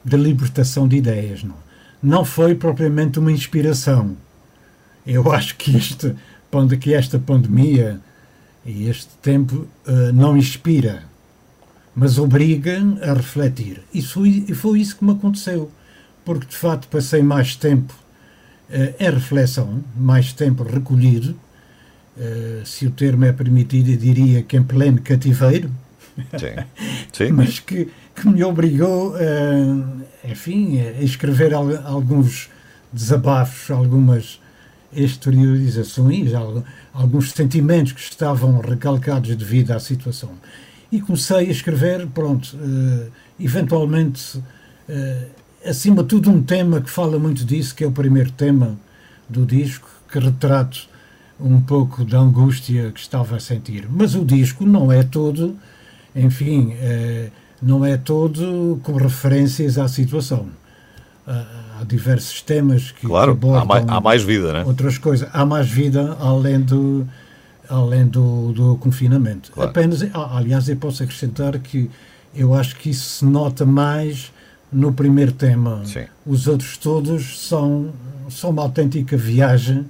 de 0.05 0.17
libertação 0.19 0.87
de 0.87 0.97
ideias. 0.97 1.43
Não, 1.43 1.57
não 2.03 2.25
foi 2.25 2.55
propriamente 2.55 3.19
uma 3.19 3.33
inspiração. 3.33 4.15
Eu 5.07 5.33
acho 5.33 5.57
que 5.57 5.75
este, 5.77 6.15
que 6.79 6.93
esta 6.93 7.19
pandemia 7.19 7.99
e 8.65 8.87
este 8.87 9.09
tempo 9.23 9.67
uh, 9.87 10.13
não 10.13 10.37
inspira, 10.37 11.05
mas 11.95 12.19
obriga 12.19 12.79
a 13.01 13.15
refletir. 13.15 13.81
E 13.93 14.03
foi, 14.03 14.45
foi 14.55 14.81
isso 14.81 14.99
que 14.99 15.05
me 15.05 15.13
aconteceu, 15.13 15.71
porque 16.27 16.47
de 16.47 16.57
facto 16.57 16.89
passei 16.89 17.23
mais 17.23 17.57
tempo 17.57 17.95
uh, 18.69 19.03
em 19.03 19.11
reflexão, 19.11 19.83
mais 19.97 20.35
tempo 20.35 20.63
recolhido, 20.63 21.35
uh, 22.19 22.67
se 22.67 22.87
o 22.87 22.91
termo 22.91 23.25
é 23.25 23.33
permitido, 23.33 23.91
eu 23.91 23.97
diria 23.97 24.43
que 24.43 24.55
em 24.55 24.63
pleno 24.63 25.01
cativeiro, 25.01 25.71
Sim. 26.39 26.63
Sim. 27.15 27.33
mas 27.33 27.61
que, 27.61 27.89
que, 28.15 28.29
me 28.29 28.45
obrigou, 28.45 29.15
enfim, 30.23 30.79
a 30.79 31.03
escrever 31.03 31.55
alguns 31.55 32.51
desabafos, 32.93 33.71
algumas 33.71 34.42
exteriorizações, 34.95 36.33
alguns 36.93 37.31
sentimentos 37.33 37.93
que 37.93 38.01
estavam 38.01 38.61
recalcados 38.61 39.35
devido 39.37 39.71
à 39.73 39.81
situação. 39.81 40.31
E 40.91 41.01
comecei 41.01 41.37
a 41.37 41.43
escrever, 41.43 42.07
pronto, 42.09 42.57
uh, 42.57 43.11
eventualmente, 43.41 44.39
uh, 44.39 45.31
acima 45.65 46.03
de 46.03 46.09
tudo, 46.09 46.31
um 46.31 46.43
tema 46.43 46.81
que 46.81 46.91
fala 46.91 47.19
muito 47.19 47.45
disso, 47.45 47.75
que 47.75 47.83
é 47.83 47.87
o 47.87 47.93
primeiro 47.93 48.31
tema 48.33 48.79
do 49.29 49.47
disco, 49.47 49.89
que 50.11 50.19
retrata 50.19 50.79
um 51.41 51.61
pouco 51.61 52.05
da 52.05 52.19
angústia 52.19 52.93
que 52.93 53.01
estava 53.01 53.37
a 53.37 53.41
sentir. 53.41 53.89
Mas 53.91 54.15
o 54.15 54.25
disco 54.25 54.67
não 54.67 54.93
é 54.93 55.03
todo, 55.03 55.57
enfim, 56.15 56.75
uh, 56.75 57.33
não 57.63 57.85
é 57.85 57.97
todo 57.97 58.79
com 58.83 58.97
referências 58.97 59.79
à 59.79 59.89
situação 59.89 60.49
há 61.83 61.85
diversos 61.85 62.41
temas 62.41 62.93
que, 62.93 63.07
claro, 63.07 63.37
que 63.37 63.47
há, 63.49 63.65
mais, 63.65 63.85
há 63.89 64.01
mais 64.01 64.23
vida, 64.23 64.53
né? 64.53 64.65
outras 64.65 64.99
coisas. 64.99 65.29
Há 65.33 65.45
mais 65.45 65.69
vida 65.69 66.17
além 66.21 66.61
do, 66.61 67.07
além 67.69 68.07
do, 68.07 68.53
do 68.53 68.77
confinamento. 68.77 69.51
Claro. 69.53 69.71
Apenas, 69.71 70.03
aliás, 70.15 70.69
eu 70.69 70.77
posso 70.77 71.03
acrescentar 71.03 71.59
que 71.59 71.91
eu 72.35 72.55
acho 72.55 72.77
que 72.77 72.91
isso 72.91 73.19
se 73.19 73.25
nota 73.25 73.67
mais 73.67 74.33
no 74.73 74.93
primeiro 74.93 75.33
tema. 75.33 75.83
Sim. 75.85 76.05
Os 76.25 76.47
outros 76.47 76.77
todos 76.79 77.47
são, 77.47 77.93
são 78.31 78.51
uma 78.51 78.63
autêntica 78.63 79.17
viagem 79.17 79.85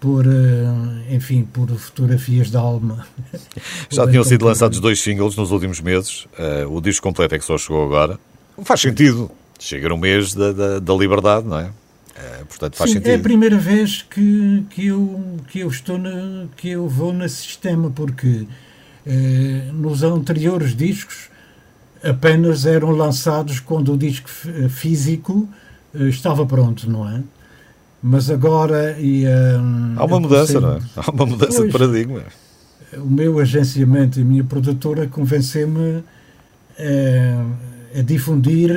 por, 0.00 0.24
eh, 0.26 1.14
enfim, 1.14 1.42
por 1.42 1.68
fotografias 1.76 2.50
da 2.50 2.60
alma. 2.60 3.06
Já 3.90 4.08
tinham 4.08 4.24
sido 4.24 4.46
lançados 4.46 4.80
dois 4.80 5.00
singles 5.00 5.36
nos 5.36 5.50
últimos 5.50 5.80
meses. 5.80 6.26
Uh, 6.38 6.74
o 6.74 6.80
disco 6.80 7.02
completo 7.02 7.34
é 7.34 7.38
que 7.38 7.44
só 7.44 7.58
chegou 7.58 7.84
agora. 7.84 8.18
Faz 8.64 8.80
sentido. 8.80 9.30
Chega 9.58 9.88
no 9.88 9.98
mês 9.98 10.34
da, 10.34 10.52
da, 10.52 10.78
da 10.78 10.94
liberdade, 10.94 11.46
não 11.46 11.58
é? 11.58 11.70
é? 12.14 12.44
portanto, 12.44 12.76
faz 12.76 12.90
Sim, 12.90 12.98
sentido. 12.98 13.10
É 13.10 13.16
a 13.16 13.18
primeira 13.18 13.58
vez 13.58 14.02
que, 14.02 14.64
que, 14.70 14.86
eu, 14.86 15.20
que 15.48 15.60
eu 15.60 15.68
estou 15.68 15.98
na, 15.98 16.46
que 16.56 16.70
eu 16.70 16.88
vou 16.88 17.12
nesse 17.12 17.42
sistema, 17.42 17.90
porque 17.90 18.46
eh, 19.06 19.70
nos 19.72 20.02
anteriores 20.02 20.76
discos 20.76 21.28
apenas 22.02 22.66
eram 22.66 22.90
lançados 22.90 23.58
quando 23.58 23.94
o 23.94 23.98
disco 23.98 24.28
físico 24.68 25.48
eh, 25.94 26.08
estava 26.08 26.46
pronto, 26.46 26.88
não 26.90 27.08
é? 27.08 27.22
Mas 28.02 28.30
agora 28.30 28.96
e 29.00 29.26
um, 29.26 29.94
há 29.96 30.04
uma 30.04 30.20
mudança, 30.20 30.60
não 30.60 30.74
é? 30.74 30.80
Há 30.94 31.10
uma 31.10 31.26
mudança 31.26 31.56
pois, 31.56 31.66
de 31.66 31.78
paradigma. 31.78 32.22
O 32.96 33.10
meu 33.10 33.38
agenciamento 33.40 34.18
e 34.20 34.22
a 34.22 34.24
minha 34.24 34.44
produtora 34.44 35.08
convenceu-me 35.08 36.04
eh, 36.78 37.44
a 37.96 38.02
difundir 38.02 38.70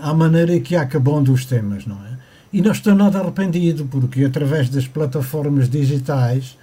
à 0.00 0.12
maneira 0.12 0.58
que 0.60 0.76
acabando 0.76 1.32
os 1.32 1.44
temas, 1.44 1.86
não 1.86 1.96
é? 1.96 2.18
E 2.52 2.62
não 2.62 2.72
estou 2.72 2.94
nada 2.94 3.18
arrependido, 3.18 3.84
porque 3.86 4.24
através 4.24 4.68
das 4.70 4.86
plataformas 4.86 5.68
digitais 5.68 6.56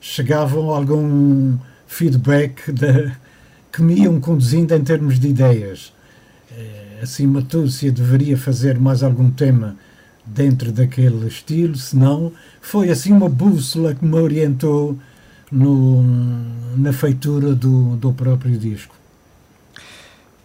chegavam 0.00 0.70
algum 0.70 1.56
feedback 1.86 2.72
de, 2.72 3.12
que 3.72 3.82
me 3.82 3.94
iam 3.94 4.20
conduzindo 4.20 4.74
em 4.74 4.82
termos 4.82 5.18
de 5.18 5.28
ideias. 5.28 5.92
É, 6.56 7.00
acima 7.02 7.42
de 7.42 7.48
tudo, 7.48 7.68
se 7.68 7.86
eu 7.86 7.92
deveria 7.92 8.38
fazer 8.38 8.78
mais 8.78 9.02
algum 9.02 9.30
tema 9.30 9.76
dentro 10.24 10.72
daquele 10.72 11.26
estilo, 11.26 11.76
se 11.76 11.96
não, 11.96 12.32
foi 12.60 12.90
assim 12.90 13.12
uma 13.12 13.28
bússola 13.28 13.94
que 13.94 14.04
me 14.04 14.16
orientou 14.16 14.98
no, 15.50 16.02
na 16.76 16.92
feitura 16.92 17.54
do, 17.54 17.96
do 17.96 18.12
próprio 18.12 18.56
disco. 18.58 18.97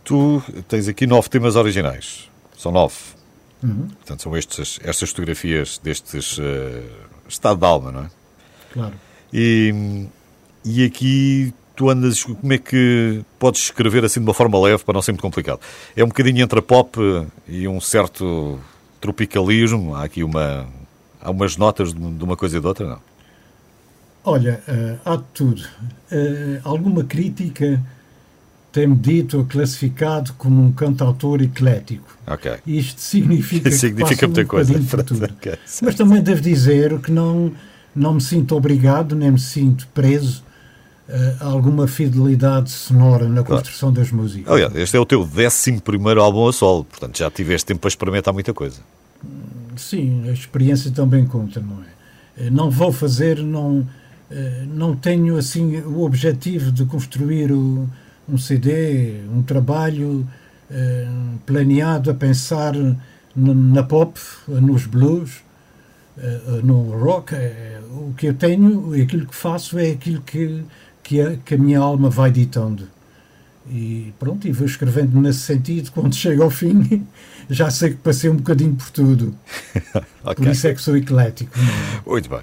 Tu 0.04 0.44
tens 0.68 0.88
aqui 0.88 1.08
nove 1.08 1.30
temas 1.30 1.56
originais. 1.56 2.30
São 2.58 2.72
nove. 2.72 2.96
Uhum. 3.64 3.88
Portanto, 3.88 4.24
são 4.24 4.38
estes, 4.38 4.80
estas 4.84 5.10
fotografias 5.10 5.80
destes 5.82 6.38
uh, 6.38 6.84
estado 7.28 7.60
de 7.60 7.66
alma, 7.66 7.92
não 7.92 8.02
é? 8.02 8.10
Claro. 8.74 8.94
E, 9.32 10.06
e 10.66 10.84
aqui 10.84 11.54
tu 11.76 11.90
andas, 11.90 12.24
como 12.24 12.54
é 12.54 12.58
que 12.58 13.24
podes 13.40 13.62
escrever 13.62 14.04
assim 14.04 14.20
de 14.20 14.26
uma 14.26 14.34
forma 14.34 14.60
leve 14.60 14.84
para 14.84 14.94
não 14.94 15.02
ser 15.02 15.12
muito 15.12 15.22
complicado? 15.22 15.60
É 15.96 16.04
um 16.04 16.08
bocadinho 16.08 16.44
entre 16.44 16.60
a 16.60 16.62
pop 16.62 17.00
e 17.48 17.68
um 17.68 17.80
certo 17.80 18.60
tropicalismo? 19.00 19.96
Há 19.96 20.04
aqui 20.04 20.24
uma, 20.24 20.68
há 21.22 21.32
umas 21.32 21.58
notas 21.58 21.94
de 21.94 22.24
uma 22.24 22.36
coisa 22.36 22.58
e 22.58 22.62
de 22.62 22.68
outra, 22.68 22.88
não? 22.88 23.00
Olha, 24.26 24.62
uh, 24.68 25.00
há 25.04 25.16
de 25.18 25.24
tudo. 25.34 25.62
Uh, 26.12 26.60
alguma 26.64 27.04
crítica 27.04 27.82
tem-me 28.74 28.96
dito 28.96 29.46
classificado 29.48 30.34
como 30.34 30.62
um 30.64 30.72
cantautor 30.72 31.44
eclético. 31.44 32.18
Okay. 32.26 32.58
Isto 32.66 33.00
significa, 33.00 33.70
significa 33.72 34.28
muita 34.28 34.42
um 34.42 34.46
coisa. 34.46 34.74
Okay. 35.38 35.58
Mas 35.84 35.94
também 35.94 36.22
devo 36.24 36.42
dizer 36.42 37.00
que 37.00 37.12
não, 37.12 37.52
não 37.96 38.16
me 38.16 38.22
sinto 38.22 38.56
obrigado, 38.56 39.16
nem 39.16 39.32
me 39.32 39.40
sinto 39.40 39.88
preso 39.94 40.44
uh, 41.08 41.44
a 41.44 41.46
alguma 41.46 41.88
fidelidade 41.88 42.72
sonora 42.72 43.30
na 43.30 43.44
claro. 43.44 43.62
construção 43.62 43.94
das 43.94 44.12
músicas. 44.12 44.52
Aliás, 44.52 44.76
este 44.76 44.98
é 44.98 45.00
o 45.00 45.06
teu 45.06 45.22
11 45.22 46.20
álbum 46.20 46.48
a 46.48 46.52
solo, 46.52 46.84
portanto 46.84 47.16
já 47.20 47.30
tiveste 47.30 47.68
tempo 47.68 47.82
para 47.82 47.90
experimentar 47.90 48.34
muita 48.34 48.56
coisa. 48.56 48.82
Sim, 49.76 50.28
a 50.28 50.32
experiência 50.32 50.90
também 50.90 51.28
conta, 51.28 51.60
não 51.60 51.84
é? 51.84 52.46
Eh, 52.46 52.50
não 52.50 52.72
vou 52.72 52.92
fazer, 52.92 53.38
não, 53.38 53.88
eh, 54.32 54.64
não 54.68 54.96
tenho 54.96 55.38
assim 55.38 55.78
o 55.82 56.02
objetivo 56.02 56.72
de 56.72 56.86
construir 56.86 57.52
o 57.52 57.88
um 58.28 58.38
CD, 58.38 59.22
um 59.34 59.42
trabalho 59.42 60.28
eh, 60.70 61.08
planeado 61.46 62.10
a 62.10 62.14
pensar 62.14 62.74
na 63.36 63.84
pop, 63.84 64.20
nos 64.48 64.86
blues, 64.86 65.44
eh, 66.18 66.62
no 66.64 66.98
rock. 66.98 67.36
Eh, 67.36 67.80
o 67.92 68.14
que 68.16 68.28
eu 68.28 68.34
tenho, 68.34 68.94
aquilo 69.02 69.26
que 69.28 69.36
faço 69.36 69.78
é 69.78 69.92
aquilo 69.92 70.22
que, 70.22 70.64
que, 71.02 71.22
a, 71.22 71.36
que 71.38 71.56
a 71.56 71.58
minha 71.58 71.80
alma 71.80 72.10
vai 72.10 72.32
ditando. 72.32 72.88
E 73.70 74.14
pronto, 74.20 74.48
e 74.48 74.52
vou 74.52 74.66
escrevendo 74.66 75.20
nesse 75.20 75.40
sentido. 75.40 75.92
Quando 75.96 76.16
chego 76.16 76.44
ao 76.44 76.50
fim, 76.50 77.06
já 77.50 77.70
sei 77.70 77.92
que 77.92 77.98
passei 77.98 78.30
um 78.30 78.38
bocadinho 78.38 78.76
por 78.76 78.90
tudo. 78.90 79.36
okay. 80.24 80.36
Por 80.36 80.48
isso 80.48 80.68
é 80.68 80.74
que 80.74 80.82
sou 80.82 80.98
eclético. 80.98 81.52
É? 81.58 82.10
Muito 82.10 82.30
bem. 82.30 82.42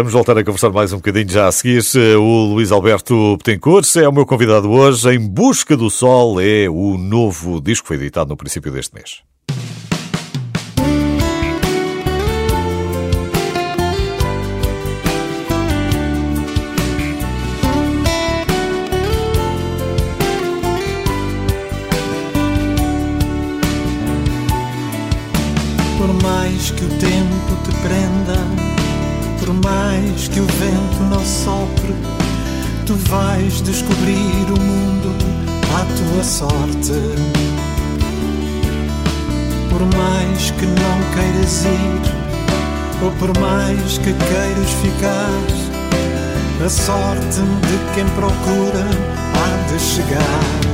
Vamos 0.00 0.14
voltar 0.14 0.38
a 0.38 0.42
conversar 0.42 0.70
mais 0.70 0.94
um 0.94 0.96
bocadinho 0.96 1.28
já 1.28 1.46
a 1.46 1.52
seguir. 1.52 1.82
O 2.16 2.54
Luís 2.54 2.72
Alberto 2.72 3.36
Betancourt 3.36 3.96
é 3.96 4.08
o 4.08 4.12
meu 4.12 4.24
convidado 4.24 4.70
hoje. 4.70 5.14
Em 5.14 5.18
Busca 5.18 5.76
do 5.76 5.90
Sol 5.90 6.40
é 6.40 6.70
o 6.70 6.96
novo 6.96 7.60
disco 7.60 7.84
que 7.84 7.88
foi 7.88 7.96
editado 7.98 8.30
no 8.30 8.36
princípio 8.38 8.72
deste 8.72 8.94
mês. 8.94 9.20
Por 25.98 26.22
mais 26.22 26.70
que 26.70 26.84
o 26.86 26.88
tempo 26.88 27.62
te 27.64 27.76
prenda 27.82 28.19
que 30.28 30.40
o 30.40 30.46
vento 30.46 31.02
não 31.08 31.24
sopre, 31.24 31.94
tu 32.84 32.94
vais 33.08 33.60
descobrir 33.62 34.46
o 34.48 34.60
mundo 34.60 35.14
à 35.74 35.84
tua 35.84 36.24
sorte. 36.24 36.92
Por 39.70 39.80
mais 39.96 40.50
que 40.50 40.66
não 40.66 41.00
queiras 41.14 41.64
ir, 41.64 43.04
ou 43.04 43.10
por 43.12 43.38
mais 43.38 43.98
que 43.98 44.12
queiras 44.12 44.70
ficar, 44.82 45.30
a 46.64 46.68
sorte 46.68 47.40
de 47.40 47.94
quem 47.94 48.04
procura 48.10 48.84
há 49.34 49.72
de 49.72 49.80
chegar. 49.80 50.70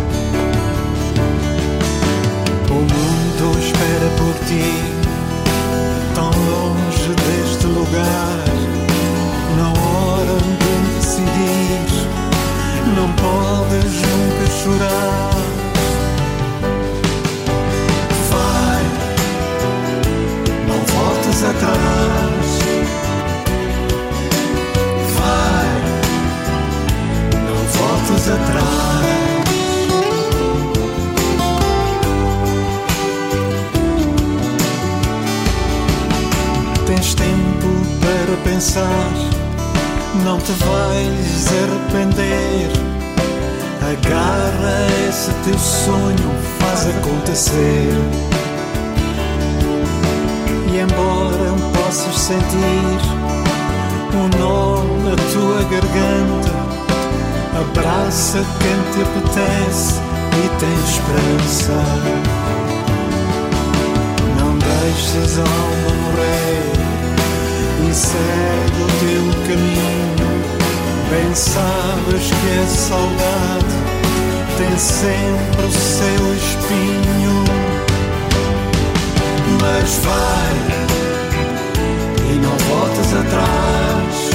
O 2.71 2.75
mundo 2.75 3.59
espera 3.61 4.09
por 4.19 4.35
ti, 4.47 4.73
tão 6.15 6.31
longe 6.31 7.15
deste 7.15 7.67
lugar. 7.67 8.46
Abraça 58.37 58.45
quem 58.61 58.79
te 58.93 59.01
apetece 59.03 59.95
e 60.33 60.49
tem 60.59 60.75
esperança. 60.85 61.77
Não 64.39 64.53
deixes 64.59 65.39
a 65.39 65.43
alma 65.43 65.91
morrer 66.03 66.73
e 67.89 67.95
segue 67.95 68.81
o 68.83 68.87
teu 69.01 69.25
caminho. 69.47 70.31
Bem 71.11 71.35
sabes 71.35 72.25
que 72.31 72.51
a 72.59 72.67
saudade 72.67 73.75
tem 74.59 74.79
sempre 74.79 75.67
o 75.67 75.73
seu 75.73 76.35
espinho. 76.35 77.45
Mas 79.61 79.99
vai 80.05 80.55
e 82.31 82.35
não 82.39 82.57
voltes 82.69 83.13
atrás. 83.15 84.26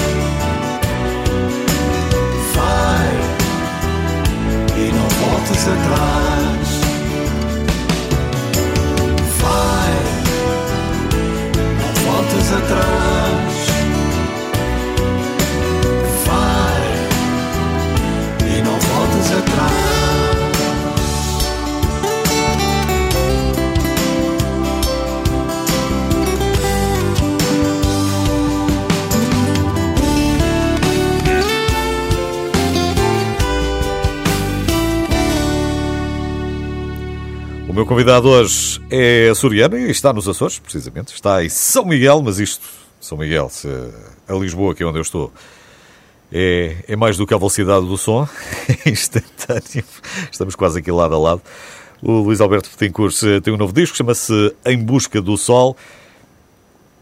Não 5.32 5.38
voltes 5.38 5.67
atrás. 5.67 6.67
Vai, 9.39 9.94
não 11.80 11.94
voltes 12.12 12.54
atrás. 12.54 13.51
Convidado 37.91 38.30
hoje 38.30 38.80
é 38.89 39.27
açoriano 39.27 39.77
e 39.77 39.91
está 39.91 40.13
nos 40.13 40.25
Açores, 40.25 40.58
precisamente. 40.60 41.13
Está 41.13 41.43
em 41.43 41.49
São 41.49 41.84
Miguel, 41.84 42.21
mas 42.21 42.39
isto, 42.39 42.65
São 43.01 43.17
Miguel, 43.17 43.49
se 43.49 43.67
a 44.30 44.34
Lisboa, 44.34 44.73
que 44.73 44.82
é 44.82 44.86
onde 44.86 44.97
eu 44.97 45.01
estou, 45.01 45.30
é, 46.32 46.86
é 46.88 46.95
mais 46.95 47.17
do 47.17 47.27
que 47.27 47.34
a 47.34 47.38
velocidade 47.38 47.86
do 47.86 47.97
som, 47.97 48.25
é 48.86 48.88
instantâneo. 48.89 49.84
Estamos 50.32 50.56
quase 50.56 50.80
aqui 50.80 50.89
lado 50.89 51.15
a 51.15 51.19
lado. 51.19 51.41
O 52.01 52.13
Luís 52.19 52.39
Alberto 52.39 52.69
Petincourt 52.69 53.13
tem 53.43 53.54
um 53.54 53.58
novo 53.58 53.73
disco, 53.73 53.97
chama-se 53.97 54.56
Em 54.65 54.82
Busca 54.82 55.21
do 55.21 55.36
Sol. 55.36 55.75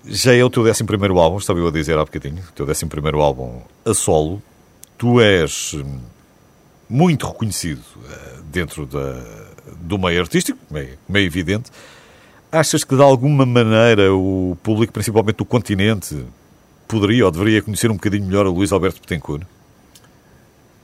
Já 0.04 0.34
é 0.34 0.44
o 0.44 0.50
teu 0.50 0.64
11 0.64 0.84
álbum, 1.20 1.38
estava 1.38 1.60
eu 1.60 1.68
a 1.68 1.72
dizer 1.72 2.00
há 2.00 2.04
bocadinho, 2.04 2.42
o 2.50 2.52
teu 2.54 2.66
11 2.66 2.88
álbum 3.22 3.62
a 3.86 3.94
solo. 3.94 4.42
Tu 4.98 5.22
és 5.22 5.76
hum, 5.76 6.00
muito 6.90 7.28
reconhecido 7.28 7.84
eh, 8.10 8.40
dentro 8.52 8.88
da, 8.88 9.24
do 9.82 9.98
meio 9.98 10.22
artístico, 10.22 10.60
meio, 10.70 10.98
meio 11.08 11.26
evidente. 11.26 11.72
Achas 12.52 12.84
que 12.84 12.96
de 12.96 13.02
alguma 13.02 13.46
maneira 13.46 14.14
o 14.14 14.58
público, 14.64 14.92
principalmente 14.94 15.38
do 15.38 15.46
continente, 15.46 16.26
poderia 16.88 17.26
ou 17.26 17.32
deveria 17.32 17.62
conhecer 17.62 17.92
um 17.92 17.96
bocadinho 17.96 18.26
melhor 18.26 18.48
o 18.48 18.52
Luís 18.52 18.72
Alberto 18.72 19.02
Betancourt? 19.02 19.44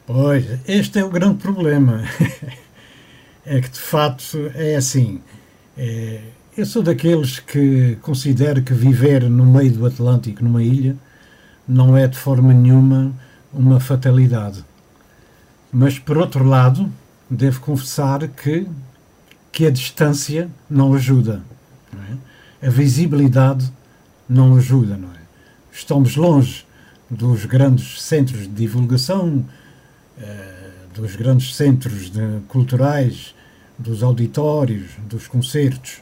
Pois, 0.05 0.45
este 0.67 0.99
é 0.99 1.03
o 1.03 1.09
grande 1.09 1.37
problema. 1.41 2.03
é 3.45 3.59
que 3.59 3.69
de 3.69 3.79
facto 3.79 4.51
é 4.53 4.75
assim. 4.75 5.19
É, 5.75 6.21
eu 6.55 6.65
sou 6.65 6.83
daqueles 6.83 7.39
que 7.39 7.97
considero 8.01 8.61
que 8.61 8.73
viver 8.73 9.29
no 9.29 9.45
meio 9.45 9.71
do 9.71 9.85
Atlântico, 9.85 10.43
numa 10.43 10.63
ilha, 10.63 10.95
não 11.67 11.97
é 11.97 12.07
de 12.07 12.17
forma 12.17 12.53
nenhuma 12.53 13.11
uma 13.51 13.79
fatalidade. 13.79 14.63
Mas 15.71 15.97
por 15.97 16.17
outro 16.17 16.43
lado, 16.45 16.89
devo 17.29 17.59
confessar 17.59 18.27
que, 18.27 18.67
que 19.55 19.65
a 19.65 19.71
distância 19.71 20.51
não 20.69 20.93
ajuda. 20.93 21.41
Não 21.93 22.03
é? 22.03 22.67
A 22.67 22.69
visibilidade 22.69 23.71
não 24.27 24.57
ajuda. 24.57 24.97
Não 24.97 25.07
é? 25.07 25.21
Estamos 25.71 26.17
longe 26.17 26.65
dos 27.09 27.45
grandes 27.45 28.01
centros 28.01 28.41
de 28.41 28.49
divulgação, 28.49 29.45
eh, 30.19 30.71
dos 30.93 31.15
grandes 31.15 31.55
centros 31.55 32.09
de, 32.09 32.41
culturais, 32.49 33.33
dos 33.79 34.03
auditórios, 34.03 34.91
dos 35.07 35.25
concertos. 35.25 36.01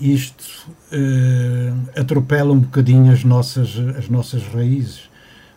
Isto 0.00 0.70
eh, 0.92 2.00
atropela 2.00 2.52
um 2.52 2.60
bocadinho 2.60 3.12
as 3.12 3.24
nossas, 3.24 3.76
as 3.98 4.08
nossas 4.08 4.44
raízes 4.44 5.10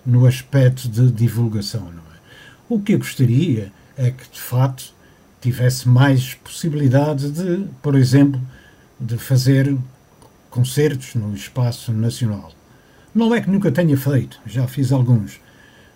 no 0.03 0.25
aspecto 0.25 0.89
de 0.89 1.11
divulgação. 1.11 1.81
Não 1.81 2.01
é? 2.01 2.17
O 2.67 2.79
que 2.79 2.93
eu 2.93 2.97
gostaria 2.97 3.71
é 3.95 4.09
que, 4.09 4.27
de 4.27 4.41
fato, 4.41 4.96
tivesse 5.41 5.87
mais 5.87 6.33
possibilidade 6.33 7.31
de, 7.31 7.67
por 7.81 7.95
exemplo, 7.95 8.41
de 8.99 9.17
fazer 9.17 9.75
concertos 10.49 11.15
no 11.15 11.33
espaço 11.35 11.91
nacional. 11.91 12.51
Não 13.13 13.33
é 13.33 13.41
que 13.41 13.49
nunca 13.49 13.71
tenha 13.71 13.97
feito, 13.97 14.39
já 14.45 14.67
fiz 14.67 14.91
alguns, 14.91 15.39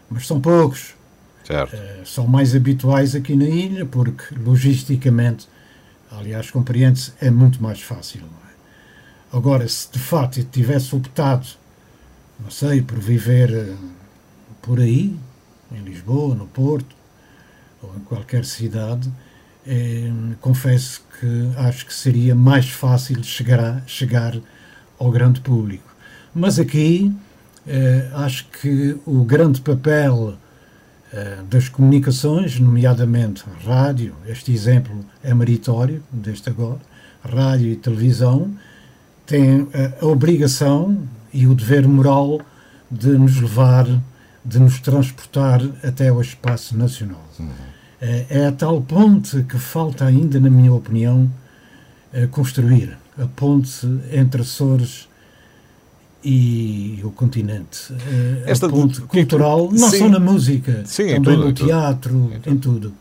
mas 0.10 0.28
são 0.28 0.40
poucos. 0.40 0.94
Uh, 1.74 2.06
são 2.06 2.28
mais 2.28 2.56
habituais 2.56 3.16
aqui 3.16 3.36
na 3.36 3.46
ilha, 3.46 3.86
porque 3.86 4.36
logisticamente, 4.36 5.48
aliás, 6.12 6.52
compreende-se, 6.52 7.14
é 7.20 7.30
muito 7.30 7.62
mais 7.62 7.82
fácil. 7.82 8.22
É? 8.22 9.38
Agora, 9.38 9.68
se 9.68 9.92
de 9.92 10.00
facto 10.00 10.40
eu 10.40 10.46
tivesse 10.46 10.96
optado, 10.96 11.48
não 12.40 12.52
sei, 12.52 12.82
por 12.82 13.00
viver 13.00 13.52
uh, 13.52 13.78
por 14.62 14.80
aí, 14.80 15.18
em 15.72 15.80
Lisboa, 15.84 16.36
no 16.36 16.48
Porto, 16.48 16.96
ou 17.82 17.96
em 17.96 18.02
qualquer 18.02 18.46
cidade, 18.46 19.12
eh, 19.66 20.12
confesso 20.40 21.04
que 21.20 21.52
acho 21.58 21.86
que 21.86 21.94
seria 21.94 22.34
mais 22.34 22.70
fácil 22.70 23.24
chegar, 23.24 23.84
chegar 23.86 24.36
ao 24.98 25.12
grande 25.12 25.40
público. 25.42 25.96
Mas 26.34 26.60
aqui 26.60 27.14
eh, 27.68 28.10
acho 28.14 28.48
que 28.50 28.98
o 29.06 29.24
grande 29.24 29.62
papel 29.62 30.36
eh, 31.14 31.38
das 31.50 31.70
comunicações, 31.70 32.60
nomeadamente 32.60 33.44
rádio, 33.66 34.16
este 34.28 34.52
exemplo 34.52 35.06
é 35.24 35.34
meritório, 35.34 36.04
deste 36.12 36.50
agora, 36.50 36.80
rádio 37.24 37.68
e 37.72 37.76
televisão, 37.76 38.52
tem 39.28 39.68
a 40.02 40.06
obrigação 40.06 41.08
e 41.32 41.46
o 41.46 41.54
dever 41.54 41.88
moral 41.88 42.42
de 42.90 43.10
nos 43.10 43.40
levar, 43.40 43.88
de 44.44 44.60
nos 44.60 44.80
transportar 44.80 45.62
até 45.84 46.10
ao 46.10 46.20
espaço 46.20 46.76
nacional. 46.76 47.24
Uhum. 47.40 47.71
É 48.02 48.48
a 48.48 48.52
tal 48.52 48.82
ponte 48.82 49.44
que 49.44 49.60
falta 49.60 50.06
ainda, 50.06 50.40
na 50.40 50.50
minha 50.50 50.74
opinião, 50.74 51.32
construir. 52.32 52.98
A 53.18 53.28
ponte 53.28 53.88
entre 54.12 54.42
Açores 54.42 55.08
e 56.24 57.00
o 57.04 57.12
continente. 57.12 57.94
Esta 58.46 58.66
a 58.66 58.70
ponte 58.70 59.02
cultural, 59.02 59.70
não 59.72 59.90
sim, 59.90 60.00
só 60.00 60.10
na 60.10 60.20
música, 60.20 60.82
sim, 60.86 61.08
também 61.10 61.36
tudo, 61.36 61.46
no 61.46 61.54
teatro, 61.54 62.32
em 62.34 62.40
tudo. 62.40 62.50
em 62.50 62.58
tudo. 62.58 62.94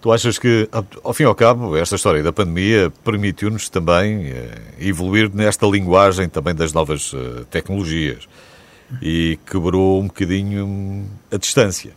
Tu 0.00 0.12
achas 0.12 0.38
que, 0.38 0.68
ao 1.02 1.14
fim 1.14 1.22
e 1.22 1.26
ao 1.26 1.34
cabo, 1.34 1.76
esta 1.76 1.96
história 1.96 2.22
da 2.22 2.32
pandemia 2.32 2.92
permitiu-nos 3.02 3.68
também 3.68 4.32
evoluir 4.78 5.30
nesta 5.34 5.66
linguagem 5.66 6.28
também 6.28 6.54
das 6.54 6.72
novas 6.72 7.12
tecnologias? 7.50 8.28
e 9.02 9.38
quebrou 9.46 10.00
um 10.00 10.06
bocadinho 10.06 11.06
a 11.30 11.36
distância. 11.36 11.92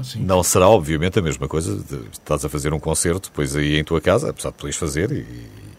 Ah. 0.00 0.18
Não 0.18 0.42
será, 0.42 0.68
obviamente, 0.68 1.18
a 1.18 1.22
mesma 1.22 1.48
coisa. 1.48 1.76
De, 1.76 2.08
estás 2.12 2.44
a 2.44 2.48
fazer 2.48 2.72
um 2.72 2.80
concerto, 2.80 3.28
depois 3.28 3.56
aí 3.56 3.78
em 3.78 3.84
tua 3.84 4.00
casa, 4.00 4.30
apesar 4.30 4.50
de 4.50 4.56
poderes 4.56 4.76
fazer 4.76 5.10
e, 5.10 5.26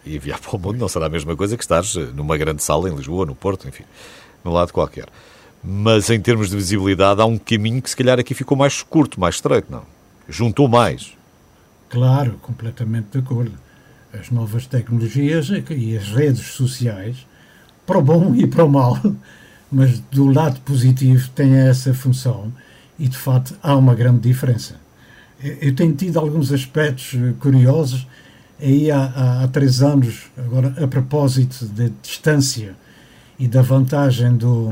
e 0.06 0.16
enviar 0.16 0.38
para 0.40 0.56
o 0.56 0.58
mundo, 0.58 0.78
não 0.78 0.88
será 0.88 1.06
a 1.06 1.10
mesma 1.10 1.36
coisa 1.36 1.56
que 1.56 1.64
estares 1.64 1.94
numa 1.94 2.36
grande 2.36 2.62
sala 2.62 2.88
em 2.88 2.94
Lisboa, 2.94 3.26
no 3.26 3.34
Porto, 3.34 3.68
enfim, 3.68 3.84
no 4.44 4.52
lado 4.52 4.72
qualquer. 4.72 5.06
Mas 5.62 6.10
em 6.10 6.20
termos 6.20 6.50
de 6.50 6.56
visibilidade, 6.56 7.22
há 7.22 7.24
um 7.24 7.38
caminho 7.38 7.80
que 7.80 7.88
se 7.88 7.96
calhar 7.96 8.18
aqui 8.18 8.34
ficou 8.34 8.56
mais 8.56 8.82
curto, 8.82 9.18
mais 9.18 9.36
estreito, 9.36 9.72
não? 9.72 9.82
Juntou 10.28 10.68
mais. 10.68 11.14
Claro, 11.88 12.38
completamente 12.42 13.06
de 13.12 13.18
acordo. 13.18 13.52
As 14.12 14.30
novas 14.30 14.66
tecnologias 14.66 15.48
e 15.70 15.96
as 15.96 16.08
redes 16.08 16.52
sociais, 16.52 17.26
para 17.86 17.98
o 17.98 18.02
bom 18.02 18.34
e 18.34 18.46
para 18.46 18.64
o 18.64 18.68
mal, 18.68 18.98
mas 19.72 20.00
do 20.00 20.30
lado 20.30 20.60
positivo, 20.60 21.28
têm 21.30 21.54
essa 21.56 21.94
função 21.94 22.52
e 22.98 23.08
de 23.08 23.16
facto 23.16 23.56
há 23.62 23.76
uma 23.76 23.94
grande 23.94 24.20
diferença. 24.20 24.76
Eu 25.60 25.74
tenho 25.74 25.94
tido 25.94 26.18
alguns 26.18 26.52
aspectos 26.52 27.14
eh, 27.14 27.34
curiosos 27.38 28.06
aí 28.60 28.90
há, 28.90 29.04
há, 29.04 29.44
há 29.44 29.48
três 29.48 29.82
anos, 29.82 30.30
agora 30.38 30.74
a 30.82 30.86
propósito 30.86 31.66
da 31.66 31.90
distância 32.02 32.74
e 33.38 33.48
da 33.48 33.62
vantagem 33.62 34.36
do, 34.36 34.70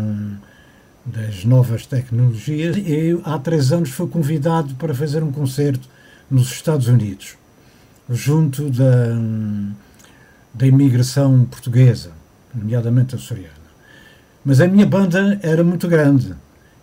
das 1.04 1.44
novas 1.44 1.85
tecnologias, 1.85 2.76
eu 2.87 3.20
há 3.24 3.38
três 3.38 3.72
anos 3.72 3.90
fui 3.90 4.06
convidado 4.06 4.74
para 4.76 4.94
fazer 4.94 5.22
um 5.22 5.32
concerto 5.32 5.88
nos 6.30 6.50
Estados 6.50 6.87
Unidos, 6.87 7.37
junto 8.08 8.70
da, 8.70 9.18
da 10.54 10.66
imigração 10.66 11.44
portuguesa, 11.44 12.12
nomeadamente 12.54 13.14
açoriana. 13.14 13.62
Mas 14.44 14.61
a 14.61 14.66
minha 14.66 14.87
banda 14.87 15.38
era 15.42 15.62
muito 15.62 15.88
grande 15.88 16.35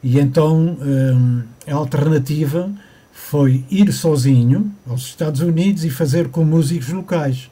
e 0.04 0.20
então 0.20 0.78
hum, 0.82 1.44
a 1.68 1.74
alternativa 1.74 2.72
foi 3.12 3.64
ir 3.70 3.92
sozinho 3.92 4.74
aos 4.88 5.02
Estados 5.02 5.42
Unidos 5.42 5.84
e 5.84 5.90
fazer 5.90 6.30
com 6.30 6.44
músicos 6.44 6.90
locais. 6.90 7.52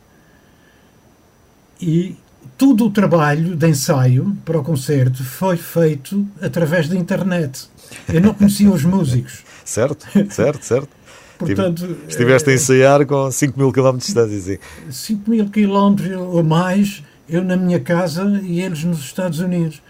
E 1.79 2.15
todo 2.57 2.85
o 2.85 2.91
trabalho 2.91 3.55
de 3.55 3.67
ensaio 3.67 4.35
para 4.43 4.59
o 4.59 4.63
concerto 4.63 5.23
foi 5.23 5.57
feito 5.57 6.25
através 6.41 6.87
da 6.87 6.95
internet. 6.95 7.67
Eu 8.11 8.21
não 8.21 8.33
conhecia 8.33 8.71
os 8.71 8.83
músicos. 8.83 9.43
certo, 9.63 10.07
certo, 10.31 10.65
certo. 10.65 10.89
Portanto, 11.37 11.97
Estiveste 12.07 12.49
a 12.49 12.53
ensaiar 12.53 13.05
com 13.05 13.29
5 13.29 13.59
mil 13.59 13.71
km 13.71 13.91
de 13.91 13.97
distância. 13.97 14.59
5 14.89 15.29
mil 15.29 15.49
quilómetros 15.49 16.17
ou 16.17 16.43
mais, 16.43 17.03
eu 17.29 17.43
na 17.43 17.55
minha 17.55 17.79
casa 17.79 18.41
e 18.43 18.61
eles 18.61 18.83
nos 18.83 18.99
Estados 18.99 19.39
Unidos. 19.39 19.81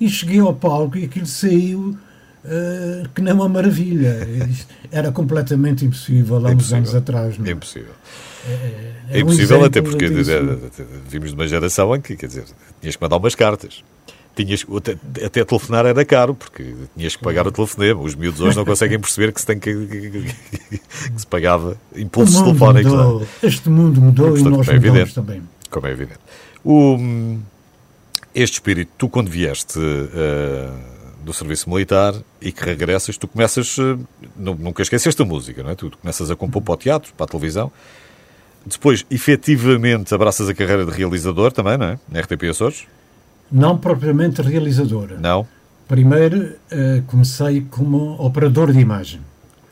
E 0.00 0.08
cheguei 0.08 0.40
ao 0.40 0.52
palco 0.52 0.98
e 0.98 1.04
aquilo 1.04 1.26
saiu 1.26 1.96
uh, 2.46 3.08
que 3.14 3.20
nem 3.20 3.32
uma 3.32 3.48
maravilha. 3.48 4.26
Era 4.90 5.12
completamente 5.12 5.84
impossível 5.84 6.46
há 6.46 6.50
uns 6.50 6.72
anos 6.72 6.94
atrás. 6.94 7.38
Não? 7.38 7.46
É 7.46 7.50
impossível. 7.50 7.92
É, 8.48 8.52
é, 9.10 9.18
é 9.18 9.20
impossível 9.20 9.60
um 9.60 9.64
até 9.64 9.82
porque 9.82 10.08
vimos 11.08 11.30
de 11.30 11.34
uma 11.34 11.48
geração 11.48 11.94
em 11.94 12.00
que, 12.00 12.16
quer 12.16 12.26
dizer, 12.26 12.44
tinhas 12.80 12.96
que 12.96 13.02
mandar 13.02 13.16
umas 13.16 13.34
cartas. 13.34 13.82
Tinhas, 14.36 14.66
até, 14.76 14.96
até 15.24 15.44
telefonar 15.44 15.86
era 15.86 16.04
caro, 16.04 16.34
porque 16.34 16.74
tinhas 16.94 17.16
que 17.16 17.22
pagar 17.22 17.46
o 17.46 17.50
telefonema. 17.50 18.00
Os 18.02 18.14
miúdos 18.14 18.40
hoje 18.40 18.54
não 18.54 18.64
conseguem 18.66 19.00
perceber 19.00 19.32
que 19.32 19.40
se, 19.40 19.46
tem 19.46 19.58
que, 19.58 19.74
que, 19.86 20.10
que, 20.10 20.78
que 20.78 20.80
se 21.16 21.26
pagava 21.26 21.76
impulsos 21.96 22.40
telefónicos. 22.40 22.92
Mudou. 22.92 23.26
Este 23.42 23.68
mundo 23.70 24.00
mudou 24.00 24.28
e, 24.28 24.42
portanto, 24.42 24.56
nós 24.58 24.68
é 24.68 24.74
mudamos 24.74 24.88
evidente, 24.88 25.14
também. 25.14 25.42
Como 25.70 25.86
é 25.86 25.90
evidente. 25.90 26.20
O, 26.62 26.98
este 28.34 28.54
espírito, 28.54 28.90
tu 28.98 29.08
quando 29.08 29.30
vieste 29.30 29.78
uh, 29.78 30.95
do 31.26 31.34
serviço 31.34 31.68
militar 31.68 32.14
e 32.40 32.52
que 32.52 32.64
regressas, 32.64 33.18
tu 33.18 33.26
começas, 33.26 33.76
uh, 33.78 33.98
nunca 34.36 34.80
esqueceste 34.80 35.20
a 35.20 35.24
música, 35.24 35.60
não 35.60 35.70
é? 35.70 35.74
Tu, 35.74 35.90
tu 35.90 35.98
começas 35.98 36.30
a 36.30 36.36
compor 36.36 36.62
para 36.62 36.74
o 36.74 36.76
teatro, 36.76 37.12
para 37.14 37.24
a 37.24 37.28
televisão. 37.28 37.72
Depois, 38.64 39.04
efetivamente, 39.10 40.14
abraças 40.14 40.48
a 40.48 40.54
carreira 40.54 40.86
de 40.86 40.92
realizador 40.92 41.50
também, 41.50 41.76
não 41.76 41.86
é? 41.86 41.98
Na 42.08 42.20
RTP 42.20 42.44
Açores. 42.48 42.84
Não 43.50 43.76
propriamente 43.76 44.40
realizador. 44.40 45.18
Não? 45.18 45.46
Primeiro 45.88 46.44
uh, 46.44 47.02
comecei 47.08 47.60
como 47.70 48.14
operador 48.24 48.72
de 48.72 48.78
imagem. 48.78 49.20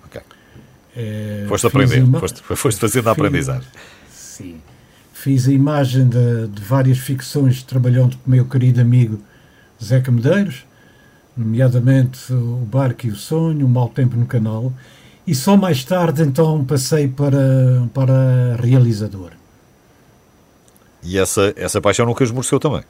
Ok. 0.07 0.21
Uh, 0.21 1.49
foste 1.49 1.69
aprender, 1.69 1.99
ima... 1.99 2.19
foste, 2.19 2.43
foste 2.43 2.81
fazendo 2.81 3.09
a 3.09 3.13
aprendizagem. 3.13 3.69
Sim. 4.11 4.61
Fiz 5.13 5.49
a 5.49 5.53
imagem 5.53 6.09
de, 6.09 6.49
de 6.49 6.63
várias 6.63 6.99
ficções 6.99 7.63
trabalhando 7.63 8.17
com 8.17 8.27
o 8.27 8.31
meu 8.31 8.45
querido 8.45 8.81
amigo 8.81 9.21
Zeca 9.83 10.11
Medeiros, 10.11 10.65
nomeadamente 11.37 12.33
O 12.33 12.67
Barco 12.71 13.07
e 13.07 13.11
o 13.11 13.17
Sonho, 13.17 13.67
O 13.67 13.69
Mau 13.69 13.89
Tempo 13.89 14.17
no 14.17 14.27
Canal, 14.27 14.73
e 15.27 15.35
só 15.35 15.57
mais 15.57 15.85
tarde 15.85 16.23
então 16.23 16.65
passei 16.65 17.09
para, 17.09 17.89
para 17.93 18.57
realizador. 18.61 19.31
E 21.03 21.19
essa, 21.19 21.53
essa 21.57 21.81
paixão 21.81 22.07
nunca 22.07 22.25
esmoreceu 22.25 22.59
também? 22.59 22.83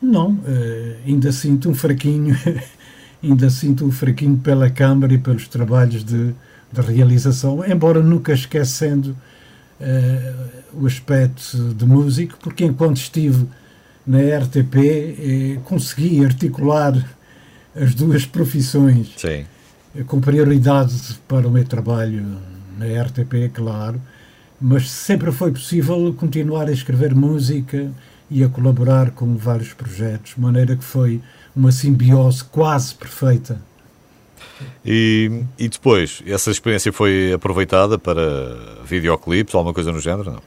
Não, 0.00 0.32
uh, 0.32 0.96
ainda 1.06 1.30
sinto 1.32 1.70
um 1.70 1.74
fraquinho, 1.74 2.36
ainda 3.22 3.50
sinto 3.50 3.84
um 3.84 3.92
fraquinho 3.92 4.36
pela 4.36 4.68
Câmara 4.68 5.12
e 5.12 5.18
pelos 5.18 5.46
trabalhos 5.48 6.04
de, 6.04 6.34
de 6.72 6.80
realização, 6.80 7.64
embora 7.64 8.02
nunca 8.02 8.32
esquecendo 8.32 9.16
uh, 9.80 10.62
o 10.74 10.86
aspecto 10.86 11.74
de 11.74 11.84
músico, 11.84 12.36
porque 12.40 12.64
enquanto 12.64 12.96
estive 12.96 13.46
na 14.06 14.18
RTP 14.18 14.76
eh, 14.76 15.58
consegui 15.64 16.24
articular 16.24 16.92
as 17.74 17.94
duas 17.94 18.26
profissões 18.26 19.12
Sim. 19.16 19.44
com 20.06 20.20
prioridade 20.20 20.94
para 21.26 21.46
o 21.46 21.50
meu 21.50 21.64
trabalho 21.64 22.24
na 22.78 22.86
RTP, 23.02 23.50
claro, 23.52 24.00
mas 24.60 24.90
sempre 24.90 25.32
foi 25.32 25.50
possível 25.50 26.14
continuar 26.14 26.68
a 26.68 26.72
escrever 26.72 27.14
música 27.14 27.90
e 28.30 28.42
a 28.42 28.48
colaborar 28.48 29.10
com 29.10 29.36
vários 29.36 29.74
projetos, 29.74 30.34
de 30.34 30.40
maneira 30.40 30.76
que 30.76 30.84
foi 30.84 31.20
uma 31.54 31.70
simbiose 31.70 32.44
quase 32.44 32.94
perfeita. 32.94 33.60
E, 34.84 35.44
e 35.58 35.68
depois, 35.68 36.22
essa 36.26 36.50
experiência 36.50 36.92
foi 36.92 37.32
aproveitada 37.32 37.98
para 37.98 38.22
videoclipes 38.84 39.54
ou 39.54 39.58
alguma 39.58 39.74
coisa 39.74 39.92
no 39.92 40.00
género? 40.00 40.42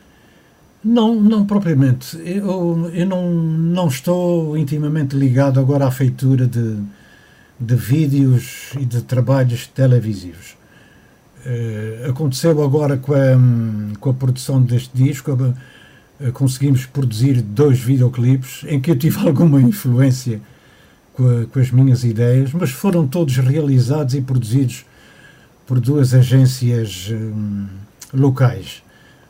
Não, 0.83 1.15
não, 1.15 1.21
não 1.21 1.45
propriamente. 1.45 2.17
Eu, 2.23 2.89
eu 2.93 3.05
não, 3.05 3.31
não 3.31 3.87
estou 3.87 4.57
intimamente 4.57 5.15
ligado 5.15 5.59
agora 5.59 5.85
à 5.85 5.91
feitura 5.91 6.47
de, 6.47 6.77
de 7.59 7.75
vídeos 7.75 8.71
e 8.79 8.85
de 8.85 9.01
trabalhos 9.01 9.67
televisivos. 9.67 10.55
Uh, 11.45 12.09
aconteceu 12.09 12.63
agora 12.63 12.97
com 12.97 13.13
a, 13.13 13.97
com 13.99 14.09
a 14.09 14.13
produção 14.13 14.61
deste 14.61 14.91
disco, 14.95 15.31
eh, 16.19 16.31
conseguimos 16.31 16.85
produzir 16.85 17.41
dois 17.41 17.79
videoclipes 17.79 18.63
em 18.67 18.79
que 18.79 18.89
eu 18.89 18.97
tive 18.97 19.19
alguma 19.27 19.61
influência 19.61 20.41
com, 21.13 21.23
a, 21.23 21.45
com, 21.45 21.59
as 21.59 21.71
minhas 21.71 22.03
ideias, 22.03 22.53
mas 22.53 22.71
foram 22.71 23.07
todos 23.07 23.35
realizados 23.37 24.15
e 24.15 24.21
produzidos 24.21 24.85
por 25.67 25.79
duas 25.79 26.13
agências 26.13 27.09
hum, 27.11 27.67
locais. 28.13 28.81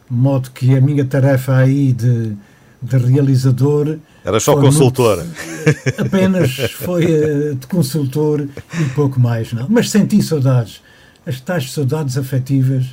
De 0.09 0.15
modo 0.15 0.51
que 0.51 0.75
a 0.75 0.81
minha 0.81 1.05
tarefa 1.05 1.55
aí 1.57 1.91
de, 1.91 2.35
de 2.81 2.97
realizador. 2.97 3.97
Era 4.25 4.39
só 4.39 4.55
consultor. 4.55 5.17
Muito, 5.17 6.01
apenas 6.01 6.51
foi 6.71 7.05
uh, 7.05 7.55
de 7.55 7.67
consultor 7.67 8.41
e 8.41 8.83
pouco 8.95 9.19
mais, 9.19 9.53
não. 9.53 9.67
Mas 9.69 9.89
senti 9.89 10.21
saudades. 10.21 10.81
As 11.25 11.39
tais 11.39 11.71
saudades 11.71 12.17
afetivas 12.17 12.85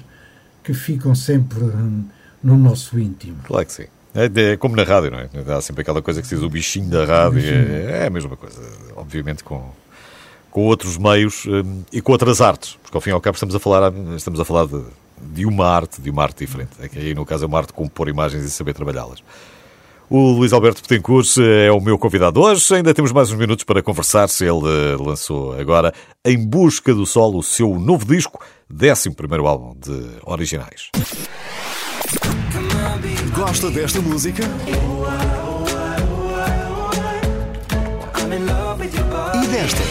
que 0.63 0.75
ficam 0.75 1.15
sempre. 1.15 1.65
Hum, 1.65 2.05
no 2.43 2.59
nosso 2.59 2.99
íntimo. 2.99 3.39
Claro 3.45 3.67
que 3.67 3.73
sim. 3.73 3.87
É, 4.15 4.53
é, 4.53 4.57
como 4.57 4.77
na 4.77 4.83
rádio, 4.83 5.11
não 5.11 5.19
é? 5.19 5.29
Há 5.55 5.61
sempre 5.61 5.83
aquela 5.83 6.03
coisa 6.03 6.21
que 6.21 6.27
se 6.27 6.35
diz 6.35 6.45
o 6.45 6.51
bichinho 6.51 6.91
da 6.91 7.05
rádio. 7.05 7.41
É, 7.41 8.03
é, 8.03 8.07
a 8.07 8.11
mesma 8.11 8.37
coisa, 8.37 8.61
obviamente, 8.97 9.43
com, 9.45 9.71
com 10.51 10.63
outros 10.67 10.99
meios 10.99 11.47
um, 11.47 11.83
e 11.93 12.01
com 12.01 12.13
outras 12.13 12.41
artes. 12.41 12.77
Porque 12.83 12.97
ao 12.97 13.01
fim 13.01 13.11
e 13.11 13.13
ao 13.13 13.21
cabo 13.21 13.37
estamos 13.37 13.55
a 13.55 13.59
falar, 13.59 13.93
estamos 14.17 14.39
a 14.41 14.45
falar 14.45 14.67
de, 14.67 14.83
de 15.19 15.47
uma 15.47 15.67
arte, 15.67 16.03
de 16.03 16.11
uma 16.11 16.23
arte 16.23 16.39
diferente. 16.39 16.73
É 16.81 16.89
que 16.89 16.99
aí, 16.99 17.15
no 17.15 17.25
caso, 17.25 17.45
é 17.45 17.47
uma 17.47 17.59
arte 17.59 17.69
de 17.69 17.75
compor 17.75 18.09
imagens 18.09 18.45
e 18.45 18.51
saber 18.51 18.75
trabalhá-las. 18.75 19.23
O 20.15 20.33
Luís 20.33 20.53
Alberto 20.53 20.83
Petencourt 20.83 21.39
é 21.39 21.73
o 21.73 21.81
meu 21.81 21.97
convidado 21.97 22.39
hoje. 22.39 22.75
Ainda 22.75 22.93
temos 22.93 23.13
mais 23.13 23.31
uns 23.31 23.39
minutos 23.39 23.65
para 23.65 23.83
conversar. 23.83 24.29
Se 24.29 24.45
ele 24.45 24.61
eh, 24.67 24.97
lançou 25.01 25.59
agora 25.59 25.91
Em 26.23 26.37
Busca 26.37 26.95
do 26.95 27.07
Sol, 27.07 27.35
o 27.35 27.43
seu 27.43 27.79
novo 27.81 28.05
disco, 28.05 28.39
11 28.71 29.11
primeiro 29.13 29.47
álbum 29.47 29.75
de 29.75 30.19
originais. 30.27 30.91
Gosta 33.35 33.71
desta 33.71 34.03
música? 34.03 34.43
E 39.43 39.47
desta? 39.47 39.83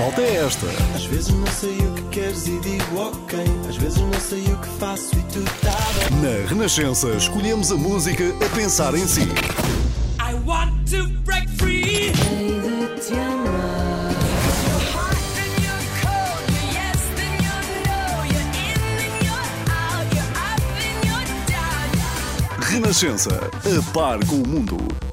Falta 0.00 0.22
é 0.22 0.36
esta. 0.36 0.66
Às 0.94 1.04
vezes 1.04 1.28
não 1.28 1.46
sei 1.46 1.76
o 1.76 1.92
que 1.92 2.02
queres 2.04 2.46
e 2.46 2.58
digo 2.60 2.98
ok. 2.98 3.38
Às 3.68 3.76
vezes 3.76 3.98
não 3.98 4.20
sei 4.20 4.40
o 4.44 4.56
que 4.56 4.68
faço 4.78 5.14
e 5.14 5.22
tu 5.24 5.44
tá 5.60 5.76
bem. 6.08 6.20
Na 6.22 6.48
Renascença, 6.48 7.08
escolhemos 7.10 7.70
a 7.70 7.76
música 7.76 8.24
a 8.42 8.56
pensar 8.56 8.94
em 8.94 9.06
si. 9.06 9.28
I 10.18 10.34
want 10.46 10.88
to 10.90 11.06
break 11.24 11.48
free. 11.58 12.12
Renascença, 22.70 23.30
a 23.34 23.92
par 23.92 24.24
com 24.24 24.36
o 24.36 24.48
mundo. 24.48 25.09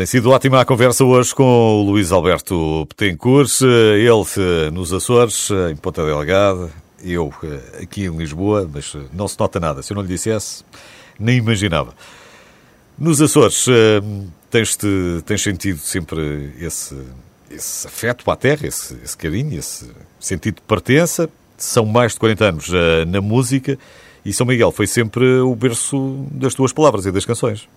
Tem 0.00 0.06
sido 0.06 0.30
ótima 0.30 0.62
a 0.62 0.64
conversa 0.64 1.04
hoje 1.04 1.34
com 1.34 1.44
o 1.44 1.82
Luís 1.82 2.10
Alberto 2.10 2.86
Petencourt, 2.88 3.60
ele 3.60 4.70
nos 4.72 4.94
Açores, 4.94 5.50
em 5.70 5.76
Ponta 5.76 6.02
Delgada, 6.02 6.70
eu 7.04 7.30
aqui 7.82 8.06
em 8.06 8.16
Lisboa, 8.16 8.66
mas 8.72 8.96
não 9.12 9.28
se 9.28 9.38
nota 9.38 9.60
nada. 9.60 9.82
Se 9.82 9.92
eu 9.92 9.96
não 9.96 10.02
lhe 10.02 10.08
dissesse, 10.08 10.64
nem 11.18 11.36
imaginava. 11.36 11.92
Nos 12.98 13.20
Açores, 13.20 13.66
tens, 14.48 14.74
-te, 14.74 14.86
tens 15.26 15.42
sentido 15.42 15.80
sempre 15.80 16.54
esse, 16.58 16.96
esse 17.50 17.86
afeto 17.86 18.30
a 18.30 18.36
terra, 18.36 18.66
esse, 18.66 18.96
esse 19.04 19.18
carinho, 19.18 19.58
esse 19.58 19.86
sentido 20.18 20.54
de 20.54 20.62
pertença. 20.62 21.28
São 21.58 21.84
mais 21.84 22.14
de 22.14 22.20
40 22.20 22.44
anos 22.46 22.68
na 23.06 23.20
música 23.20 23.78
e 24.24 24.32
São 24.32 24.46
Miguel 24.46 24.72
foi 24.72 24.86
sempre 24.86 25.40
o 25.40 25.54
berço 25.54 26.26
das 26.30 26.54
tuas 26.54 26.72
palavras 26.72 27.04
e 27.04 27.12
das 27.12 27.26
canções. 27.26 27.68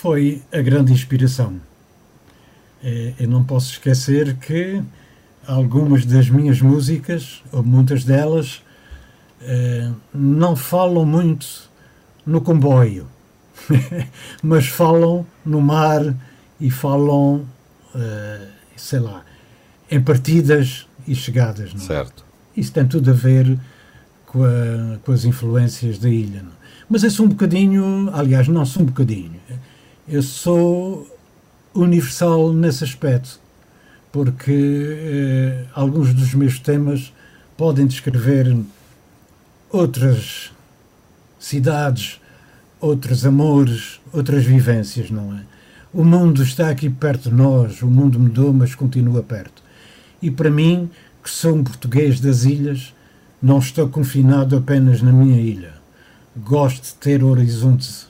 Foi 0.00 0.40
a 0.52 0.62
grande 0.62 0.92
inspiração. 0.92 1.60
É, 2.84 3.14
eu 3.18 3.26
não 3.26 3.42
posso 3.42 3.72
esquecer 3.72 4.36
que 4.36 4.80
algumas 5.44 6.04
das 6.04 6.30
minhas 6.30 6.60
músicas, 6.60 7.42
ou 7.50 7.64
muitas 7.64 8.04
delas, 8.04 8.62
é, 9.42 9.90
não 10.14 10.54
falam 10.54 11.04
muito 11.04 11.68
no 12.24 12.40
comboio, 12.40 13.08
mas 14.40 14.68
falam 14.68 15.26
no 15.44 15.60
mar 15.60 16.14
e 16.60 16.70
falam, 16.70 17.44
é, 17.92 18.46
sei 18.76 19.00
lá, 19.00 19.24
em 19.90 20.00
partidas 20.00 20.86
e 21.08 21.14
chegadas. 21.16 21.74
Não? 21.74 21.80
Certo. 21.80 22.24
Isso 22.56 22.70
tem 22.70 22.86
tudo 22.86 23.10
a 23.10 23.14
ver 23.14 23.58
com, 24.26 24.44
a, 24.44 24.98
com 25.04 25.10
as 25.10 25.24
influências 25.24 25.98
da 25.98 26.08
ilha. 26.08 26.44
Não? 26.44 26.52
Mas 26.88 27.02
eu 27.02 27.10
sou 27.10 27.26
um 27.26 27.30
bocadinho, 27.30 28.08
aliás, 28.12 28.46
não 28.46 28.64
sou 28.64 28.82
um 28.82 28.86
bocadinho, 28.86 29.40
eu 30.08 30.22
sou 30.22 31.06
universal 31.74 32.52
nesse 32.52 32.82
aspecto, 32.82 33.38
porque 34.10 34.96
eh, 35.00 35.64
alguns 35.74 36.14
dos 36.14 36.32
meus 36.32 36.58
temas 36.58 37.12
podem 37.56 37.86
descrever 37.86 38.56
outras 39.70 40.50
cidades, 41.38 42.20
outros 42.80 43.26
amores, 43.26 44.00
outras 44.12 44.44
vivências, 44.44 45.10
não 45.10 45.34
é? 45.36 45.42
O 45.92 46.04
mundo 46.04 46.42
está 46.42 46.70
aqui 46.70 46.88
perto 46.88 47.28
de 47.28 47.34
nós, 47.34 47.82
o 47.82 47.86
mundo 47.86 48.18
mudou, 48.18 48.52
mas 48.52 48.74
continua 48.74 49.22
perto. 49.22 49.62
E 50.22 50.30
para 50.30 50.50
mim, 50.50 50.90
que 51.22 51.30
sou 51.30 51.54
um 51.54 51.64
português 51.64 52.18
das 52.20 52.44
ilhas, 52.44 52.94
não 53.42 53.58
estou 53.58 53.88
confinado 53.88 54.56
apenas 54.56 55.02
na 55.02 55.12
minha 55.12 55.40
ilha. 55.40 55.72
Gosto 56.36 56.82
de 56.82 56.94
ter 56.94 57.22
horizontes, 57.22 58.07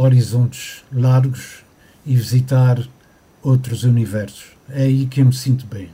horizontes 0.00 0.82
largos 0.92 1.62
e 2.06 2.16
visitar 2.16 2.82
outros 3.42 3.84
universos. 3.84 4.46
É 4.70 4.84
aí 4.84 5.06
que 5.06 5.20
eu 5.20 5.26
me 5.26 5.32
sinto 5.32 5.66
bem. 5.66 5.90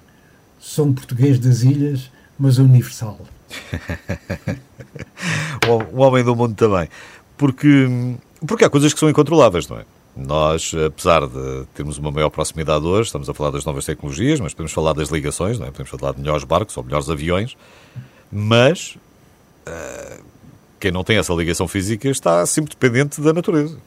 Sou 0.60 0.86
um 0.86 0.92
português 0.92 1.38
das 1.38 1.62
ilhas, 1.62 2.10
mas 2.38 2.58
universal. 2.58 3.18
o 5.92 6.00
homem 6.00 6.22
do 6.22 6.36
mundo 6.36 6.54
também. 6.54 6.88
Porque, 7.36 8.16
porque 8.46 8.64
há 8.64 8.70
coisas 8.70 8.92
que 8.92 9.00
são 9.00 9.10
incontroláveis, 9.10 9.68
não 9.68 9.78
é? 9.78 9.84
Nós, 10.16 10.72
apesar 10.86 11.26
de 11.26 11.66
termos 11.74 11.98
uma 11.98 12.10
maior 12.10 12.30
proximidade 12.30 12.84
hoje, 12.84 13.08
estamos 13.08 13.28
a 13.28 13.34
falar 13.34 13.50
das 13.50 13.64
novas 13.64 13.84
tecnologias, 13.84 14.40
mas 14.40 14.54
podemos 14.54 14.72
falar 14.72 14.94
das 14.94 15.10
ligações, 15.10 15.58
não 15.58 15.66
é? 15.66 15.70
podemos 15.70 15.90
falar 15.90 16.12
de 16.12 16.20
melhores 16.20 16.44
barcos 16.44 16.76
ou 16.76 16.82
melhores 16.82 17.10
aviões, 17.10 17.56
mas 18.32 18.96
uh, 19.66 20.24
quem 20.80 20.90
não 20.90 21.04
tem 21.04 21.18
essa 21.18 21.34
ligação 21.34 21.68
física 21.68 22.08
está 22.08 22.46
sempre 22.46 22.70
dependente 22.70 23.20
da 23.20 23.32
natureza. 23.32 23.78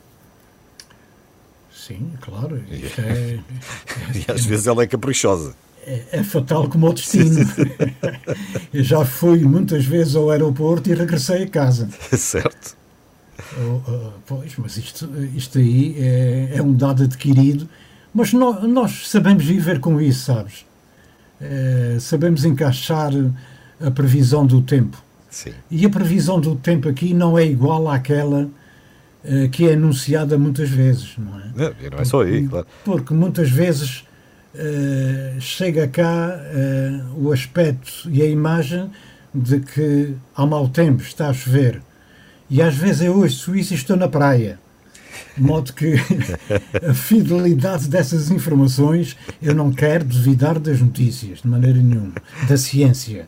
Sim, 1.89 2.11
claro. 2.21 2.61
É, 2.99 3.39
e 4.13 4.31
às 4.31 4.45
vezes 4.45 4.67
ela 4.67 4.83
é 4.83 4.87
caprichosa. 4.87 5.55
É, 5.87 6.03
é 6.11 6.23
fatal 6.23 6.69
como 6.69 6.87
o 6.87 6.93
destino. 6.93 7.39
Eu 8.71 8.83
já 8.83 9.03
fui 9.03 9.39
muitas 9.39 9.85
vezes 9.85 10.15
ao 10.15 10.29
aeroporto 10.29 10.87
e 10.91 10.93
regressei 10.93 11.43
a 11.43 11.47
casa. 11.47 11.89
Certo. 12.15 12.77
Oh, 13.57 13.81
oh, 13.87 14.11
pois, 14.27 14.53
mas 14.57 14.77
isto, 14.77 15.09
isto 15.35 15.57
aí 15.57 15.95
é, 15.97 16.57
é 16.57 16.61
um 16.61 16.73
dado 16.73 17.03
adquirido. 17.03 17.67
Mas 18.13 18.33
no, 18.33 18.67
nós 18.67 19.09
sabemos 19.09 19.43
viver 19.43 19.79
com 19.79 19.99
isso, 19.99 20.25
sabes? 20.25 20.65
É, 21.41 21.97
sabemos 21.99 22.45
encaixar 22.45 23.11
a 23.81 23.89
previsão 23.89 24.45
do 24.45 24.61
tempo. 24.61 25.01
Sim. 25.31 25.53
E 25.71 25.85
a 25.85 25.89
previsão 25.89 26.39
do 26.39 26.55
tempo 26.55 26.87
aqui 26.87 27.15
não 27.15 27.35
é 27.35 27.45
igual 27.45 27.89
àquela 27.89 28.47
que 29.51 29.67
é 29.67 29.73
anunciada 29.73 30.37
muitas 30.37 30.69
vezes, 30.69 31.15
não 31.17 31.39
é? 31.39 31.43
Não, 31.55 31.73
e 31.81 31.89
não 31.89 31.99
é 31.99 32.05
só 32.05 32.21
aí, 32.21 32.47
claro. 32.47 32.67
Porque 32.85 33.13
muitas 33.13 33.49
vezes 33.49 34.05
uh, 34.55 35.41
chega 35.41 35.87
cá 35.87 36.39
uh, 36.39 37.25
o 37.25 37.31
aspecto 37.31 38.09
e 38.09 38.21
a 38.21 38.25
imagem 38.25 38.89
de 39.33 39.59
que 39.59 40.15
há 40.35 40.45
mau 40.45 40.67
tempo, 40.69 41.03
está 41.03 41.29
a 41.29 41.33
chover. 41.33 41.81
E 42.49 42.61
às 42.61 42.75
vezes 42.75 43.01
eu 43.01 43.25
isso 43.25 43.53
e 43.53 43.59
estou 43.59 43.95
na 43.95 44.07
praia. 44.07 44.57
De 45.35 45.43
modo 45.43 45.73
que 45.73 45.95
a 46.87 46.93
fidelidade 46.93 47.87
dessas 47.87 48.31
informações 48.31 49.17
eu 49.41 49.53
não 49.53 49.71
quero 49.71 50.05
duvidar 50.05 50.57
das 50.57 50.79
notícias, 50.81 51.41
de 51.41 51.47
maneira 51.47 51.77
nenhuma, 51.77 52.13
da 52.47 52.57
ciência 52.57 53.27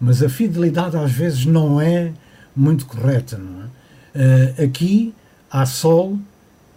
mas 0.00 0.22
a 0.22 0.28
fidelidade 0.30 0.96
às 0.96 1.12
vezes 1.12 1.44
não 1.44 1.78
é 1.78 2.10
muito 2.56 2.86
correta. 2.86 3.36
Não 3.36 3.64
é? 3.64 4.62
Uh, 4.62 4.64
aqui 4.64 5.14
há 5.50 5.66
sol 5.66 6.18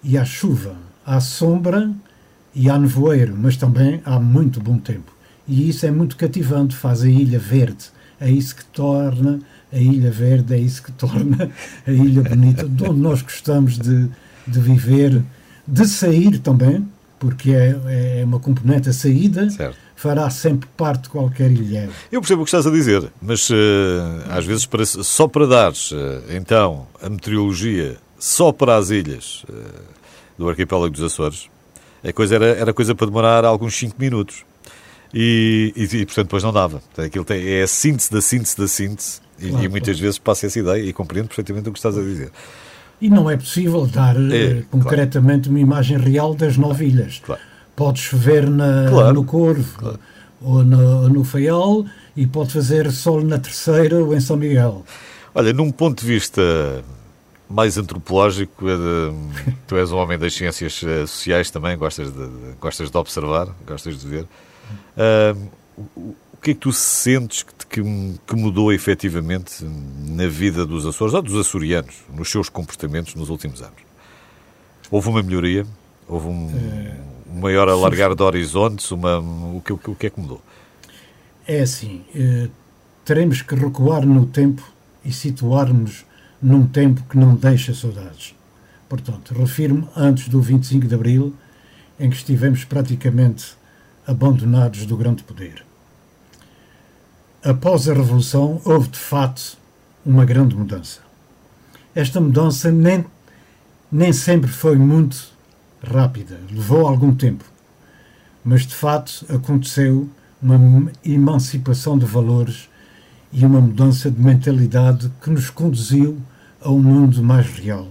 e 0.04 0.18
há 0.18 0.26
chuva, 0.26 0.76
há 1.06 1.20
sombra 1.20 1.92
e 2.56 2.70
há 2.70 2.78
nevoeiro, 2.78 3.36
mas 3.38 3.56
também 3.56 4.02
há 4.06 4.20
muito 4.20 4.60
bom 4.60 4.78
tempo. 4.78 5.14
E 5.48 5.70
isso 5.70 5.86
é 5.86 5.92
muito 5.92 6.16
cativante, 6.16 6.76
faz 6.76 7.04
a 7.04 7.10
ilha 7.10 7.40
verde. 7.40 7.86
É 8.20 8.30
isso 8.30 8.56
que 8.56 8.66
torna 8.66 9.40
a 9.72 9.78
ilha 9.78 10.12
verde, 10.12 10.54
é 10.54 10.58
isso 10.58 10.82
que 10.84 10.92
torna 10.92 11.50
a 11.86 11.92
ilha 11.92 12.22
bonita, 12.22 12.68
de 12.68 12.84
onde 12.84 13.00
nós 13.00 13.22
gostamos 13.22 13.78
de, 13.78 14.10
de 14.48 14.60
viver, 14.60 15.22
de 15.68 15.86
sair 15.88 16.40
também, 16.40 16.88
porque 17.20 17.52
é, 17.52 18.20
é 18.20 18.24
uma 18.24 18.40
componente 18.40 18.90
a 18.90 18.94
saída, 18.94 19.50
certo 19.50 19.84
fará 20.04 20.30
sempre 20.30 20.68
parte 20.76 21.04
de 21.04 21.10
qualquer 21.10 21.50
ilha. 21.50 21.90
Eu 22.12 22.20
percebo 22.20 22.42
o 22.42 22.44
que 22.44 22.50
estás 22.50 22.68
a 22.68 22.72
dizer, 22.72 23.10
mas 23.22 23.50
uh, 23.50 23.56
às 24.30 24.46
vezes 24.46 24.66
para, 24.66 24.86
só 24.86 25.30
para 25.30 25.48
dares 25.48 25.92
uh, 25.92 26.22
então 26.30 26.88
a 27.02 27.10
meteorologia 27.10 27.96
só 28.24 28.52
para 28.52 28.78
as 28.78 28.90
ilhas 28.90 29.44
uh, 29.50 29.84
do 30.38 30.50
arquipélago 30.50 30.92
dos 30.92 31.02
Açores, 31.02 31.50
a 32.04 32.14
coisa 32.14 32.36
era, 32.36 32.46
era 32.46 32.74
coisa 32.74 32.94
para 32.94 33.08
demorar 33.08 33.46
alguns 33.46 33.76
5 33.76 33.96
minutos. 34.00 34.46
E, 35.14 35.72
e, 35.76 35.84
e, 35.84 36.06
portanto 36.06 36.26
depois 36.26 36.44
não 36.44 36.52
dava. 36.52 36.82
Aquilo 36.98 37.24
tem, 37.24 37.48
é 37.48 37.64
a 37.64 37.68
síntese 37.68 38.12
da 38.12 38.20
síntese 38.20 38.58
da 38.58 38.68
síntese 38.68 39.22
claro, 39.40 39.64
e, 39.64 39.70
muitas 39.70 39.96
claro. 39.96 40.02
vezes 40.02 40.18
passa 40.18 40.48
essa 40.48 40.60
ideia 40.60 40.84
e 40.84 40.92
compreendo 40.92 41.28
perfeitamente 41.28 41.70
o 41.70 41.72
que 41.72 41.78
estás 41.78 41.98
a 41.98 42.02
dizer. 42.02 42.32
E 43.00 43.10
não 43.10 43.30
é 43.30 43.38
possível 43.38 43.86
dar 43.86 44.16
é, 44.16 44.64
concretamente 44.72 45.50
claro. 45.50 45.52
uma 45.52 45.60
imagem 45.60 45.98
real 45.98 46.34
das 46.34 46.58
nove 46.58 46.86
ilhas. 46.86 47.22
Claro 47.24 47.42
pode 47.76 48.00
chover 48.00 48.50
na, 48.50 49.12
no 49.14 49.24
Corvo 49.24 50.00
ou 50.42 50.64
no, 50.64 51.10
no 51.10 51.24
Faial 51.24 51.86
e 52.16 52.28
pode 52.28 52.54
fazer 52.54 52.92
sol 52.92 53.24
na 53.24 53.40
Terceira 53.40 54.04
ou 54.04 54.14
em 54.14 54.20
São 54.20 54.38
Miguel. 54.38 54.84
Olha, 55.34 55.54
num 55.54 55.72
ponto 55.72 56.02
de 56.02 56.08
vista 56.08 56.84
mais 57.50 57.78
antropológico, 57.78 58.68
é 58.68 58.74
tu 59.68 59.76
és 59.76 59.92
um 59.92 59.98
homem 59.98 60.18
das 60.18 60.34
ciências 60.34 60.82
eh, 60.84 61.06
sociais 61.06 61.52
também, 61.52 61.78
gostas 61.78 62.12
de, 62.12 62.30
gostas 62.60 62.90
de 62.90 62.98
observar, 62.98 63.48
gostas 63.66 64.00
de 64.00 64.08
ver. 64.08 64.28
Uh, 64.98 65.50
o 65.96 66.38
que 66.42 66.52
é 66.52 66.54
que 66.54 66.60
tu 66.60 66.74
sentes 66.74 67.44
que, 67.44 67.82
que, 68.28 68.36
mudou 68.36 68.72
efetivamente 68.72 69.64
na 69.64 70.28
vida 70.28 70.66
dos 70.66 70.86
Açores, 70.86 71.14
ou 71.14 71.22
dos 71.22 71.36
açorianos, 71.36 71.96
nos 72.14 72.30
seus 72.30 72.50
comportamentos 72.50 73.16
nos 73.16 73.30
últimos 73.30 73.62
anos? 73.62 73.82
Houve 74.92 75.10
uma 75.10 75.24
melhoria? 75.24 75.66
Houve 76.08 76.28
um, 76.28 76.52
um 77.32 77.40
maior 77.40 77.70
alargar 77.70 78.14
de 78.14 78.22
horizontes? 78.22 78.92
Uma, 78.92 79.20
o, 79.20 79.62
que, 79.66 79.74
o 79.74 79.96
que 79.96 80.08
é 80.08 80.10
que 80.10 80.20
mudou? 80.20 80.42
É 81.48 81.62
assim, 81.62 82.04
eh, 82.14 82.50
teremos 83.04 83.42
que 83.42 83.56
recuar 83.56 84.06
no 84.06 84.26
tempo 84.26 84.64
e 85.04 85.12
situarmos 85.12 86.06
num 86.44 86.68
tempo 86.68 87.02
que 87.10 87.18
não 87.18 87.36
deixa 87.36 87.74
saudades. 87.74 88.36
Portanto, 88.90 89.34
refiro-me 89.34 89.88
antes 89.96 90.28
do 90.28 90.42
25 90.42 90.86
de 90.86 90.94
Abril, 90.94 91.34
em 91.98 92.10
que 92.10 92.18
estivemos 92.18 92.66
praticamente 92.66 93.56
abandonados 94.06 94.86
do 94.86 94.98
grande 94.98 95.24
poder. 95.24 95.66
Após 97.42 97.88
a 97.88 97.94
Revolução, 97.94 98.62
houve 98.66 98.90
de 98.90 99.00
fato 99.00 99.58
uma 100.06 100.26
grande 100.26 100.54
mudança. 100.56 101.00
Esta 101.96 102.20
mudança 102.20 102.70
nem, 102.70 103.06
nem 103.90 104.12
sempre 104.12 104.52
foi 104.52 104.78
muito 104.78 105.32
rápida, 105.82 106.40
levou 106.52 106.86
algum 106.86 107.16
tempo, 107.16 107.46
mas 108.44 108.66
de 108.68 108.76
fato 108.76 109.26
aconteceu 109.30 110.10
uma 110.42 110.92
emancipação 111.06 111.98
de 111.98 112.06
valores 112.06 112.70
e 113.32 113.46
uma 113.46 113.62
mudança 113.62 114.12
de 114.12 114.20
mentalidade 114.20 115.10
que 115.22 115.30
nos 115.30 115.50
conduziu 115.50 116.22
a 116.64 116.72
um 116.72 116.82
mundo 116.82 117.22
mais 117.22 117.46
real. 117.48 117.88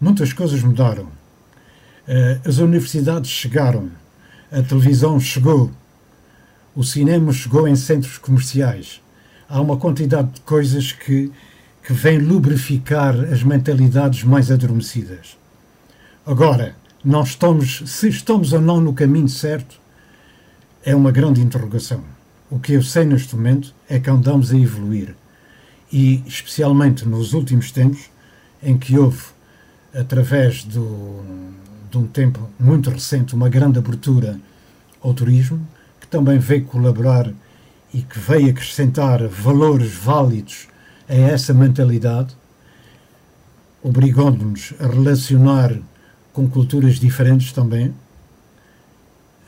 Muitas 0.00 0.32
coisas 0.32 0.60
mudaram. 0.62 1.06
Eh, 2.08 2.40
as 2.44 2.58
universidades 2.58 3.30
chegaram, 3.30 3.88
a 4.50 4.60
televisão 4.60 5.20
chegou, 5.20 5.70
o 6.74 6.82
cinema 6.82 7.32
chegou 7.32 7.68
em 7.68 7.76
centros 7.76 8.18
comerciais. 8.18 9.00
Há 9.48 9.60
uma 9.60 9.76
quantidade 9.76 10.30
de 10.32 10.40
coisas 10.40 10.90
que, 10.90 11.30
que 11.84 11.92
vêm 11.92 12.18
lubrificar 12.18 13.14
as 13.32 13.44
mentalidades 13.44 14.24
mais 14.24 14.50
adormecidas. 14.50 15.36
Agora, 16.26 16.74
nós 17.04 17.28
estamos, 17.28 17.82
se 17.86 18.08
estamos 18.08 18.52
ou 18.52 18.60
não 18.60 18.80
no 18.80 18.92
caminho 18.92 19.28
certo, 19.28 19.80
é 20.84 20.94
uma 20.94 21.12
grande 21.12 21.40
interrogação. 21.40 22.02
O 22.50 22.58
que 22.58 22.72
eu 22.72 22.82
sei 22.82 23.04
neste 23.04 23.36
momento 23.36 23.72
é 23.88 24.00
que 24.00 24.10
andamos 24.10 24.52
a 24.52 24.56
evoluir. 24.56 25.14
E, 25.92 26.22
especialmente 26.26 27.06
nos 27.06 27.32
últimos 27.32 27.70
tempos, 27.70 28.10
em 28.62 28.78
que 28.78 28.96
houve, 28.98 29.22
através 29.94 30.64
do, 30.64 31.22
de 31.90 31.98
um 31.98 32.06
tempo 32.06 32.48
muito 32.58 32.90
recente, 32.90 33.34
uma 33.34 33.48
grande 33.48 33.78
abertura 33.78 34.38
ao 35.02 35.12
turismo, 35.12 35.66
que 36.00 36.06
também 36.06 36.38
veio 36.38 36.64
colaborar 36.64 37.32
e 37.92 38.02
que 38.02 38.18
veio 38.18 38.50
acrescentar 38.50 39.26
valores 39.26 39.92
válidos 39.92 40.68
a 41.08 41.14
essa 41.14 41.52
mentalidade, 41.52 42.36
obrigando-nos 43.82 44.74
a 44.78 44.86
relacionar 44.86 45.76
com 46.32 46.48
culturas 46.48 47.00
diferentes 47.00 47.52
também, 47.52 47.92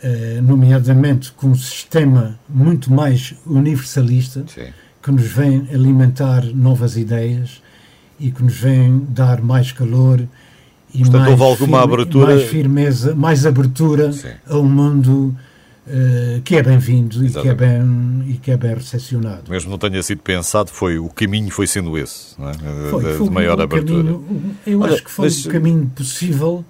eh, 0.02 0.40
nomeadamente 0.42 1.30
com 1.32 1.48
um 1.48 1.54
sistema 1.54 2.38
muito 2.48 2.92
mais 2.92 3.34
universalista, 3.46 4.44
Sim. 4.48 4.72
Que 5.02 5.10
nos 5.10 5.24
vem 5.26 5.66
alimentar 5.72 6.44
novas 6.54 6.96
ideias 6.96 7.62
e 8.20 8.30
que 8.30 8.42
nos 8.42 8.54
vem 8.54 9.04
dar 9.08 9.40
mais 9.42 9.72
calor 9.72 10.20
e 10.94 10.98
Portanto, 10.98 11.20
mais, 11.20 11.30
houve 11.30 11.42
alguma 11.44 11.82
abertura- 11.82 12.34
mais 12.34 12.42
firmeza, 12.48 13.14
mais 13.14 13.46
abertura 13.46 14.12
Sim. 14.12 14.28
a 14.46 14.56
um 14.58 14.64
mundo 14.68 15.34
eh, 15.88 16.40
que 16.44 16.54
é 16.56 16.62
bem-vindo 16.62 17.24
e 17.26 17.30
que 17.30 17.48
é 17.48 17.54
bem, 17.54 18.24
e 18.28 18.34
que 18.34 18.50
é 18.50 18.56
bem 18.56 18.74
recepcionado. 18.74 19.50
Mesmo 19.50 19.70
não 19.70 19.78
tenha 19.78 20.00
sido 20.02 20.20
pensado, 20.20 20.70
foi 20.70 20.98
o 20.98 21.08
caminho 21.08 21.50
foi 21.50 21.66
sendo 21.66 21.96
esse, 21.98 22.38
não 22.40 22.50
é? 22.50 22.52
De- 22.52 22.90
Foi, 22.90 23.02
de, 23.04 23.12
foi 23.18 23.26
de 23.28 23.34
maior 23.34 23.58
um 23.58 23.62
abertura. 23.62 24.04
caminho- 24.04 24.54
eu 24.66 24.80
Olha, 24.80 24.92
acho 24.94 25.02
que 25.04 25.10
foi 25.10 25.24
mas- 25.24 25.46
um 25.46 25.50
caminho 25.50 25.90
possível 25.96 26.64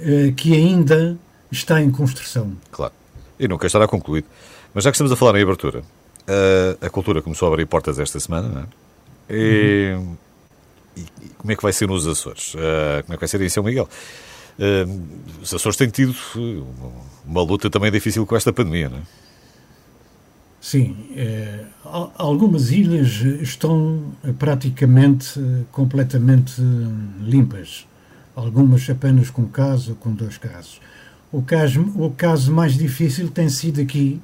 eh, 0.00 0.32
que 0.36 0.52
ainda 0.54 1.16
está 1.50 1.80
em 1.80 1.90
construção. 1.90 2.52
Claro. 2.70 2.92
E 3.40 3.46
nunca 3.48 3.66
estará 3.66 3.86
concluído. 3.88 4.26
Mas 4.74 4.84
já 4.84 4.90
que 4.90 4.96
estamos 4.96 5.12
a 5.12 5.16
falar 5.16 5.38
em 5.38 5.42
abertura, 5.42 5.82
a, 6.80 6.90
cultura 6.90 7.22
começou 7.22 7.48
a 7.48 7.52
abrir 7.52 7.66
portas 7.66 7.98
esta 7.98 8.18
semana, 8.20 8.68
é? 9.30 9.34
E, 9.34 9.96
e- 10.96 11.00
e 11.00 11.28
como 11.38 11.52
é 11.52 11.56
que 11.56 11.62
vai 11.62 11.72
ser 11.72 11.88
nos 11.88 12.06
Açores? 12.06 12.54
Ah, 12.56 13.02
como 13.02 13.14
é 13.14 13.16
que 13.16 13.20
vai 13.20 13.28
ser 13.28 13.40
em 13.42 13.48
São 13.48 13.62
Miguel? 13.64 13.88
Ah, 14.58 14.86
os 15.42 15.52
Açores 15.54 15.76
têm 15.76 15.88
tido 15.88 16.14
uh, 16.36 16.66
uma 17.26 17.42
luta 17.42 17.68
também 17.70 17.90
difícil 17.90 18.24
com 18.26 18.36
esta 18.36 18.52
pandemia, 18.52 18.88
não 18.88 18.98
é? 18.98 19.02
Sim, 20.60 20.96
eh, 21.14 21.64
al- 21.84 22.12
algumas 22.16 22.70
ilhas 22.72 23.20
estão 23.40 24.02
praticamente 24.38 25.38
completamente 25.70 26.60
limpas. 27.20 27.86
Algumas 28.34 28.88
apenas 28.90 29.30
com 29.30 29.42
um 29.42 29.48
caso 29.48 29.90
ou 29.92 29.96
com 29.96 30.12
dois 30.12 30.38
casos. 30.38 30.80
O 31.30 31.42
caso, 31.42 31.82
o 31.96 32.10
caso 32.10 32.52
mais 32.52 32.76
difícil 32.76 33.30
tem 33.30 33.48
sido 33.48 33.80
aqui 33.80 34.20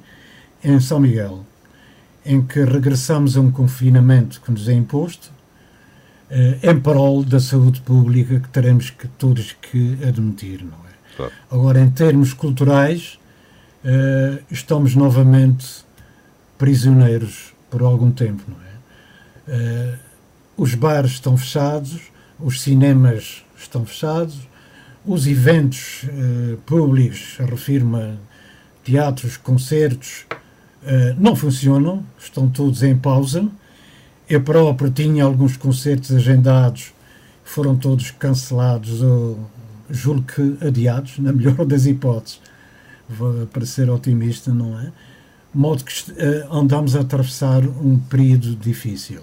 em 0.63 0.79
São 0.79 0.99
Miguel, 0.99 1.45
em 2.25 2.41
que 2.41 2.63
regressamos 2.63 3.35
a 3.37 3.41
um 3.41 3.51
confinamento 3.51 4.41
que 4.41 4.51
nos 4.51 4.67
é 4.69 4.73
imposto, 4.73 5.31
eh, 6.35 6.57
em 6.63 6.79
prol 6.79 7.23
da 7.23 7.39
saúde 7.39 7.79
pública 7.81 8.39
que 8.39 8.49
teremos 8.49 8.89
que 8.89 9.07
todos 9.07 9.51
que 9.51 9.99
admitir, 10.03 10.63
não 10.63 10.77
é? 10.77 11.15
Claro. 11.15 11.31
Agora, 11.51 11.79
em 11.79 11.91
termos 11.91 12.33
culturais, 12.33 13.19
eh, 13.83 14.39
estamos 14.49 14.95
novamente 14.95 15.85
prisioneiros 16.57 17.53
por 17.69 17.83
algum 17.83 18.09
tempo, 18.09 18.43
não 18.47 18.57
é? 18.57 18.73
Eh, 19.47 19.95
os 20.57 20.73
bares 20.73 21.11
estão 21.11 21.37
fechados, 21.37 21.99
os 22.39 22.61
cinemas 22.61 23.43
estão 23.55 23.85
fechados, 23.85 24.47
os 25.05 25.27
eventos 25.27 26.05
públicos, 26.65 27.37
refiro-me 27.39 27.97
a 27.97 28.15
teatros, 28.83 29.35
concertos, 29.35 30.25
não 31.19 31.35
funcionam, 31.35 32.03
estão 32.19 32.49
todos 32.49 32.83
em 32.83 32.95
pausa. 32.95 33.47
Eu 34.29 34.41
próprio 34.41 34.89
tinha 34.91 35.23
alguns 35.23 35.57
concertos 35.57 36.11
agendados, 36.13 36.93
foram 37.43 37.75
todos 37.75 38.11
cancelados 38.11 39.01
ou 39.01 39.37
julgo 39.89 40.23
que 40.23 40.65
adiados, 40.65 41.19
na 41.19 41.31
melhor 41.33 41.63
das 41.65 41.85
hipóteses, 41.85 42.39
Vou- 43.09 43.45
para 43.47 43.65
ser 43.65 43.89
otimista, 43.89 44.51
não 44.53 44.79
é? 44.79 44.91
Modo 45.53 45.83
que 45.83 45.93
eh, 46.17 46.47
andamos 46.49 46.95
a 46.95 47.01
atravessar 47.01 47.61
um 47.63 47.99
período 47.99 48.55
difícil. 48.55 49.21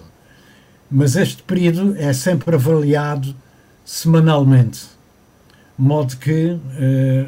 Mas 0.89 1.15
este 1.15 1.41
período 1.43 1.95
é 1.97 2.13
sempre 2.13 2.55
avaliado 2.55 3.35
semanalmente, 3.83 4.85
modo 5.77 6.15
que 6.17 6.57
eh, 6.77 7.25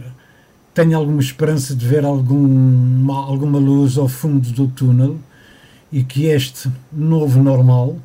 tenho 0.74 0.98
alguma 0.98 1.22
esperança 1.22 1.76
de 1.76 1.88
ver 1.88 2.04
algum, 2.04 3.12
alguma 3.12 3.60
luz 3.60 3.98
ao 3.98 4.08
fundo 4.08 4.50
do 4.52 4.68
túnel 4.68 5.20
e 5.92 6.04
que 6.04 6.26
este 6.26 6.72
novo 6.92 7.42
normal, 7.42 7.98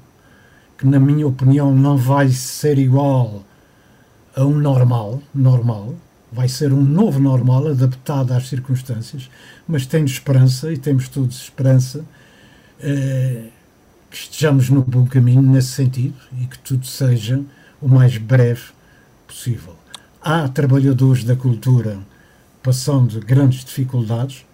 que 0.76 0.86
na 0.86 1.00
minha 1.00 1.26
opinião 1.26 1.74
não 1.74 1.96
vai 1.96 2.28
ser 2.28 2.78
igual 2.78 3.42
a 4.36 4.44
um 4.44 4.58
normal, 4.58 5.22
normal, 5.34 5.94
vai 6.30 6.46
ser 6.46 6.72
um 6.72 6.82
novo 6.82 7.18
normal 7.18 7.68
adaptado 7.68 8.32
às 8.32 8.48
circunstâncias, 8.48 9.30
mas 9.66 9.86
tenho 9.86 10.04
esperança 10.04 10.70
e 10.70 10.76
temos 10.76 11.08
todos 11.08 11.40
esperança 11.40 12.04
eh, 12.80 13.44
que 14.10 14.16
estejamos 14.16 14.68
no 14.68 14.82
bom 14.82 15.06
caminho 15.06 15.40
nesse 15.40 15.68
sentido 15.68 16.16
e 16.38 16.44
que 16.44 16.58
tudo 16.58 16.86
seja 16.86 17.40
o 17.80 17.88
mais 17.88 18.18
breve 18.18 18.64
possível. 19.26 19.74
Há 20.20 20.46
trabalhadores 20.48 21.24
da 21.24 21.34
cultura 21.34 21.98
passando 22.62 23.20
grandes 23.20 23.64
dificuldades. 23.64 24.44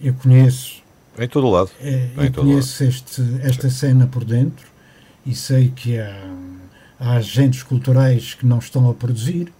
Eu 0.00 0.14
conheço 0.14 0.82
Em 1.18 1.28
todo 1.28 1.48
lado. 1.50 1.70
é, 1.80 2.08
eu 2.16 2.30
todo 2.32 2.44
conheço 2.46 2.84
este, 2.84 3.22
esta 3.42 3.68
cena 3.70 4.06
por 4.06 4.24
dentro 4.24 4.66
e 5.24 5.34
sei 5.34 5.68
que 5.74 5.98
há, 5.98 6.14
há 6.98 7.12
agentes 7.14 7.62
culturais 7.62 8.34
que 8.34 8.44
não 8.46 8.58
estão 8.58 8.90
a 8.90 8.94
produzir, 8.94 9.52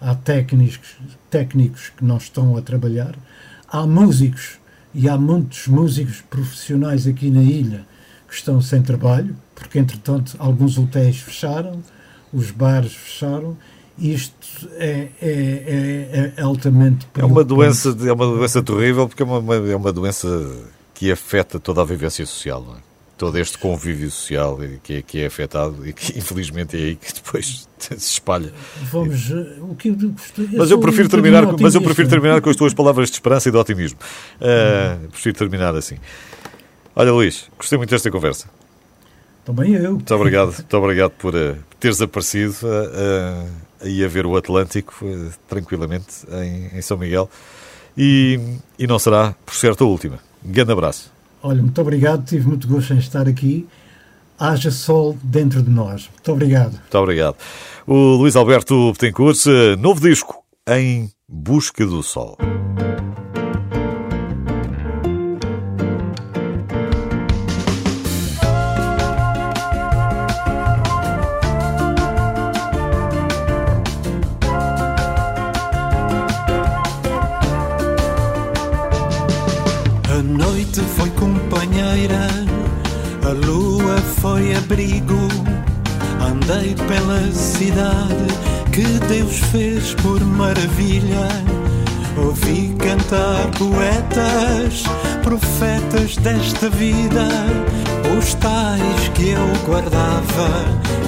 há 0.00 0.14
técnicos, 0.14 0.96
técnicos 1.30 1.90
que 1.96 2.04
não 2.04 2.18
estão 2.18 2.56
a 2.56 2.62
trabalhar, 2.62 3.14
há 3.68 3.86
músicos 3.86 4.58
e 4.92 5.08
há 5.08 5.16
muitos 5.16 5.66
músicos 5.68 6.22
profissionais 6.22 7.06
aqui 7.06 7.30
na 7.30 7.42
ilha 7.42 7.86
que 8.28 8.34
estão 8.34 8.60
sem 8.60 8.82
trabalho, 8.82 9.36
porque 9.54 9.78
entretanto 9.78 10.36
alguns 10.38 10.76
hotéis 10.76 11.18
fecharam, 11.20 11.82
os 12.32 12.50
bares 12.50 12.92
fecharam. 12.94 13.56
Isto 13.98 14.68
é, 14.78 15.08
é, 15.22 15.28
é, 15.30 16.32
é 16.36 16.42
altamente 16.42 17.06
É 17.16 17.24
uma 17.24 17.42
doença, 17.42 17.94
de- 17.94 18.08
é 18.08 18.12
uma 18.12 18.26
doença 18.26 18.62
terrível 18.62 19.08
porque 19.08 19.22
é 19.22 19.26
uma, 19.26 19.38
uma- 19.38 19.54
é 19.56 19.74
uma 19.76 19.92
doença 19.92 20.28
que 20.94 21.10
afeta 21.10 21.58
toda 21.58 21.80
a 21.80 21.84
vivência 21.84 22.24
social, 22.26 22.62
não 22.62 22.74
é? 22.74 22.78
Todo 23.16 23.38
este 23.38 23.56
convívio 23.56 24.10
social 24.10 24.58
que 24.82 24.96
é, 24.96 25.02
que 25.02 25.20
é 25.20 25.26
afetado 25.26 25.88
e 25.88 25.94
que 25.94 26.18
infelizmente 26.18 26.76
é 26.76 26.80
aí 26.80 26.96
que 26.96 27.14
depois 27.14 27.66
se 27.78 27.94
espalha. 27.94 28.52
Vamos, 28.92 29.30
eh, 29.30 29.56
o 29.62 29.74
que 29.74 29.88
eu, 29.88 29.94
gosto- 29.96 30.46
Mas 30.54 30.70
eu 30.70 30.78
prefiro 30.78 31.08
terminar, 31.08 31.46
mas 31.58 31.74
eu 31.74 31.80
prefiro 31.80 32.08
terminar 32.10 32.42
com 32.42 32.50
as 32.50 32.56
tuas 32.56 32.74
palavras 32.74 33.08
de 33.08 33.14
esperança 33.16 33.48
e 33.48 33.52
de 33.52 33.56
otimismo. 33.56 33.98
Ah, 34.38 34.98
prefiro 35.10 35.34
terminar 35.38 35.74
assim. 35.74 35.96
Olha, 36.94 37.10
Luís, 37.12 37.48
gostei 37.56 37.78
muito 37.78 37.88
desta 37.88 38.10
conversa. 38.10 38.48
Também 39.46 39.72
eu. 39.74 39.92
Muito 39.92 40.14
obrigado, 40.14 40.52
muito 40.58 40.76
obrigado 40.76 41.12
por 41.12 41.34
eh, 41.34 41.56
teres 41.78 42.00
aparecido 42.00 42.56
ah, 42.64 43.46
aí 43.80 44.04
a 44.04 44.08
ver 44.08 44.26
o 44.26 44.36
Atlântico 44.36 44.94
eh, 45.02 45.30
tranquilamente 45.48 46.26
em, 46.30 46.78
em 46.78 46.82
São 46.82 46.96
Miguel. 46.96 47.28
E, 47.96 48.38
e 48.78 48.86
não 48.86 48.98
será, 48.98 49.34
por 49.44 49.54
certo, 49.54 49.84
a 49.84 49.86
última. 49.86 50.18
Grande 50.44 50.72
abraço. 50.72 51.10
Olha, 51.42 51.62
muito 51.62 51.80
obrigado, 51.80 52.24
tive 52.24 52.46
muito 52.46 52.68
gosto 52.68 52.92
em 52.92 52.98
estar 52.98 53.26
aqui. 53.26 53.66
Haja 54.38 54.70
sol 54.70 55.16
dentro 55.22 55.62
de 55.62 55.70
nós. 55.70 56.10
Muito 56.12 56.32
obrigado. 56.32 56.72
Muito 56.72 56.98
obrigado. 56.98 57.36
O 57.86 58.16
Luís 58.16 58.36
Alberto 58.36 58.92
Betancourt, 58.92 59.46
eh, 59.46 59.76
novo 59.76 60.00
disco 60.00 60.44
em 60.68 61.10
Busca 61.28 61.86
do 61.86 62.02
Sol. 62.02 62.36
Foi 80.82 81.08
companheira, 81.10 82.28
a 83.24 83.46
lua 83.46 83.96
foi 84.20 84.54
abrigo. 84.54 85.28
Andei 86.20 86.74
pela 86.74 87.32
cidade 87.32 88.26
que 88.72 88.84
Deus 89.06 89.38
fez 89.52 89.94
por 89.94 90.20
maravilha. 90.20 91.28
Ouvi 92.18 92.74
cantar 92.78 93.50
poetas, 93.58 94.82
profetas 95.22 96.16
desta 96.16 96.68
vida, 96.68 97.28
os 98.18 98.34
tais 98.34 99.08
que 99.14 99.30
eu 99.30 99.46
guardava 99.66 100.50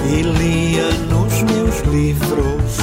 e 0.07 0.21
lia 0.21 0.89
nos 1.09 1.43
meus 1.43 1.79
livros. 1.91 2.79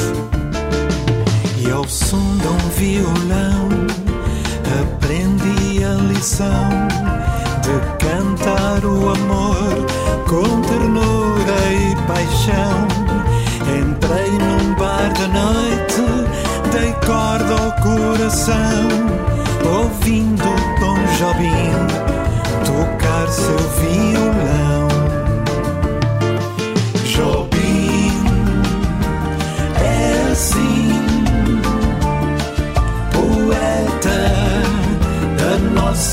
E 1.59 1.71
ao 1.71 1.89
som 1.89 2.37
de 2.37 2.47
um 2.47 2.69
violão 2.77 3.66
lição 6.17 6.71
de 7.63 8.05
cantar 8.05 8.85
o 8.85 9.11
amor 9.11 9.87
com 10.27 10.63
ternura 10.63 11.59
e 11.71 11.95
paixão. 12.07 12.89
Entrei 13.79 14.31
num 14.39 14.75
bar 14.75 15.13
da 15.13 15.29
noite, 15.29 16.03
dei 16.73 16.93
corda 17.07 17.53
ao 17.53 17.73
coração, 17.83 18.89
ouvindo 19.79 20.45
Tom 20.81 20.97
Jobim 21.19 22.07
tocar 22.65 23.29
seu 23.29 23.59
violão. 23.59 24.86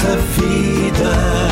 Nossa 0.04 0.18
vida. 0.18 1.43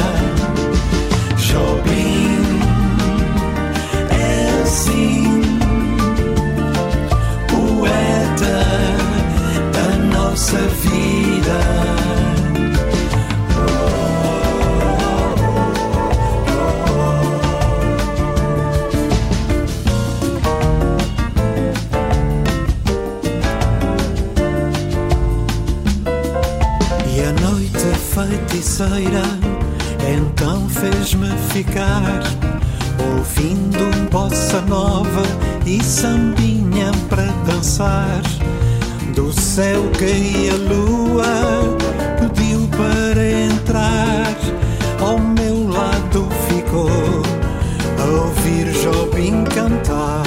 Então 30.07 30.67
fez-me 30.69 31.29
ficar 31.53 32.23
ouvindo 33.13 34.09
bossa 34.09 34.59
nova 34.61 35.21
e 35.65 35.83
sambinha 35.83 36.91
para 37.07 37.27
dançar. 37.45 38.21
Do 39.15 39.31
céu 39.31 39.83
caía 39.99 40.53
a 40.53 40.73
lua, 40.73 41.77
pediu 42.19 42.67
para 42.69 43.23
entrar. 43.23 44.35
Ao 44.99 45.19
meu 45.19 45.69
lado 45.69 46.27
ficou 46.47 46.89
a 47.99 48.21
ouvir 48.23 48.65
Jobim 48.81 49.43
cantar. 49.43 50.20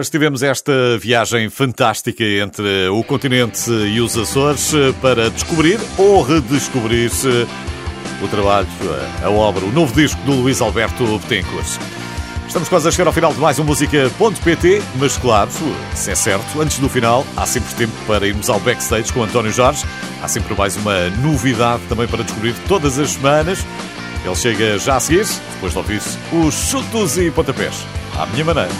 Hoje 0.00 0.10
tivemos 0.10 0.42
esta 0.42 0.96
viagem 0.98 1.50
fantástica 1.50 2.24
entre 2.24 2.88
o 2.88 3.04
continente 3.04 3.70
e 3.70 4.00
os 4.00 4.16
Açores 4.16 4.72
para 5.02 5.28
descobrir 5.28 5.78
ou 5.98 6.22
redescobrir 6.22 7.10
o 8.22 8.28
trabalho, 8.28 8.66
a 9.22 9.28
obra, 9.28 9.62
o 9.62 9.70
novo 9.70 9.94
disco 9.94 10.18
do 10.22 10.32
Luís 10.32 10.62
Alberto 10.62 11.04
Betancourt. 11.18 11.78
Estamos 12.46 12.70
quase 12.70 12.88
a 12.88 12.90
chegar 12.90 13.08
ao 13.08 13.12
final 13.12 13.34
de 13.34 13.40
mais 13.40 13.58
um 13.58 13.64
Música.pt, 13.64 14.80
mas 14.98 15.18
claro, 15.18 15.50
se 15.94 16.10
é 16.10 16.14
certo, 16.14 16.58
antes 16.58 16.78
do 16.78 16.88
final 16.88 17.26
há 17.36 17.44
sempre 17.44 17.74
tempo 17.74 17.92
para 18.06 18.26
irmos 18.26 18.48
ao 18.48 18.58
backstage 18.58 19.12
com 19.12 19.22
António 19.22 19.52
Jorge. 19.52 19.84
Há 20.22 20.28
sempre 20.28 20.54
mais 20.54 20.76
uma 20.78 21.10
novidade 21.10 21.82
também 21.90 22.08
para 22.08 22.24
descobrir 22.24 22.54
todas 22.66 22.98
as 22.98 23.10
semanas. 23.10 23.58
Ele 24.24 24.34
chega 24.34 24.78
já 24.78 24.96
a 24.96 25.00
seguir, 25.00 25.26
depois 25.52 25.72
de 25.72 25.78
ouvir 25.78 26.00
os 26.32 26.54
chutos 26.54 27.18
e 27.18 27.30
pontapés, 27.30 27.84
à 28.18 28.24
minha 28.24 28.46
maneira. 28.46 28.70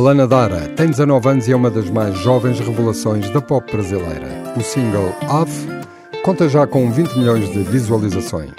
Elana 0.00 0.26
Dara 0.26 0.66
tem 0.70 0.86
19 0.86 1.28
anos 1.28 1.46
e 1.46 1.52
é 1.52 1.54
uma 1.54 1.70
das 1.70 1.90
mais 1.90 2.16
jovens 2.20 2.58
revelações 2.58 3.28
da 3.28 3.42
pop 3.42 3.70
brasileira. 3.70 4.28
O 4.56 4.62
single 4.62 5.14
Off 5.28 5.52
conta 6.24 6.48
já 6.48 6.66
com 6.66 6.90
20 6.90 7.18
milhões 7.18 7.50
de 7.50 7.62
visualizações. 7.64 8.50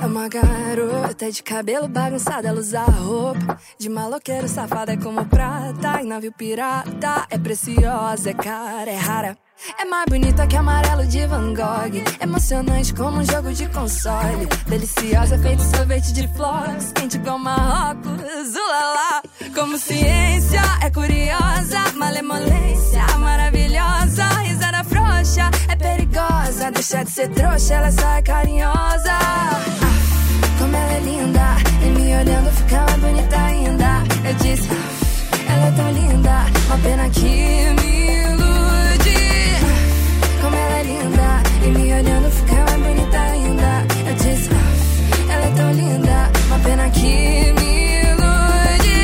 É 0.00 0.06
uma 0.06 0.30
garota 0.30 1.30
de 1.30 1.42
cabelo 1.42 1.86
bagunçado, 1.86 2.46
ela 2.46 2.58
usa 2.58 2.80
roupa 2.80 3.58
de 3.78 3.90
maloqueiro, 3.90 4.48
safada 4.48 4.96
como 4.96 5.22
prata, 5.26 6.00
e 6.00 6.06
navio 6.06 6.32
pirata, 6.32 7.26
é 7.28 7.36
preciosa, 7.36 8.30
é 8.30 8.32
cara, 8.32 8.90
é 8.90 8.96
rara. 8.96 9.41
É 9.78 9.84
mais 9.84 10.06
bonita 10.08 10.46
que 10.46 10.56
amarelo 10.56 11.06
de 11.06 11.26
Van 11.26 11.54
Gogh. 11.54 12.02
Emocionante 12.20 12.92
como 12.94 13.18
um 13.18 13.24
jogo 13.24 13.52
de 13.52 13.66
console. 13.68 14.46
Deliciosa, 14.66 15.38
feito 15.38 15.62
sorvete 15.62 16.12
de 16.12 16.26
flores. 16.28 16.92
Quente 16.92 17.16
igual 17.16 17.38
Marrocos, 17.38 18.54
ulala. 18.54 19.22
Como 19.54 19.78
ciência, 19.78 20.62
é 20.82 20.90
curiosa. 20.90 21.92
Malemolência, 21.94 23.06
maravilhosa. 23.18 24.24
Risada 24.42 24.84
frouxa, 24.84 25.50
é 25.68 25.76
perigosa. 25.76 26.70
Deixa 26.72 27.04
de 27.04 27.10
ser 27.10 27.28
trouxa, 27.30 27.74
ela 27.74 27.92
só 27.92 28.08
é 28.16 28.22
carinhosa. 28.22 29.12
Ah, 29.12 29.60
como 30.58 30.74
ela 30.76 30.92
é 30.92 31.00
linda. 31.00 31.56
E 31.84 31.90
me 31.90 32.16
olhando 32.16 32.50
fica 32.52 32.80
mais 32.80 33.00
bonita 33.00 33.36
ainda. 33.36 34.02
Eu 34.28 34.34
disse, 34.34 34.68
ah, 34.70 35.52
ela 35.52 35.66
é 35.66 35.70
tão 35.72 35.92
linda. 35.92 36.46
Uma 36.66 36.78
pena 36.78 37.08
que 37.10 37.20
me 37.80 38.22
ilude. 38.22 38.61
E 41.64 41.68
me 41.68 41.92
olhando 41.92 42.30
fica 42.30 42.54
mais 42.54 42.82
bonita 42.82 43.20
ainda. 43.20 43.86
Eu 44.08 44.14
disse, 44.14 44.50
ah, 44.52 45.32
ela 45.32 45.46
é 45.46 45.50
tão 45.54 45.72
linda 45.72 46.30
Uma 46.46 46.58
pena 46.58 46.90
que 46.90 47.52
me 47.52 48.02
ilude. 48.02 48.98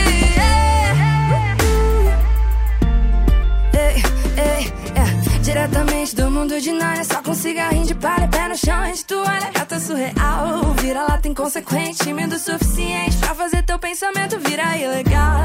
Ei, 3.74 4.02
ei, 4.36 4.72
é. 4.96 5.38
Diretamente 5.40 6.16
do 6.16 6.30
mundo 6.30 6.60
de 6.60 6.72
Nárnia 6.72 7.04
Só 7.04 7.22
com 7.22 7.32
cigarrinho 7.32 7.86
de 7.86 7.94
palha, 7.94 8.26
pé 8.26 8.48
no 8.48 8.56
chão 8.56 8.82
Antes 8.82 9.04
tu 9.04 9.14
olha, 9.18 9.50
gata 9.52 9.78
surreal 9.78 10.74
Vira 10.80 11.02
lá, 11.02 11.18
tem 11.18 11.32
consequente 11.32 11.98
Tímido 12.04 12.34
o 12.34 12.38
suficiente. 12.38 13.16
Pra 13.18 13.34
fazer 13.34 13.62
teu 13.62 13.78
pensamento 13.78 14.36
virar 14.40 14.76
ilegal. 14.76 15.42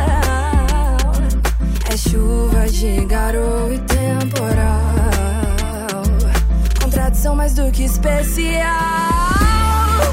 É 1.92 1.98
chuva 1.98 2.68
de 2.68 3.06
garoto 3.06 3.72
e 3.72 3.80
temporal 3.80 4.93
Contradição 7.24 7.36
mais 7.36 7.54
do 7.54 7.72
que 7.72 7.84
especial. 7.84 8.68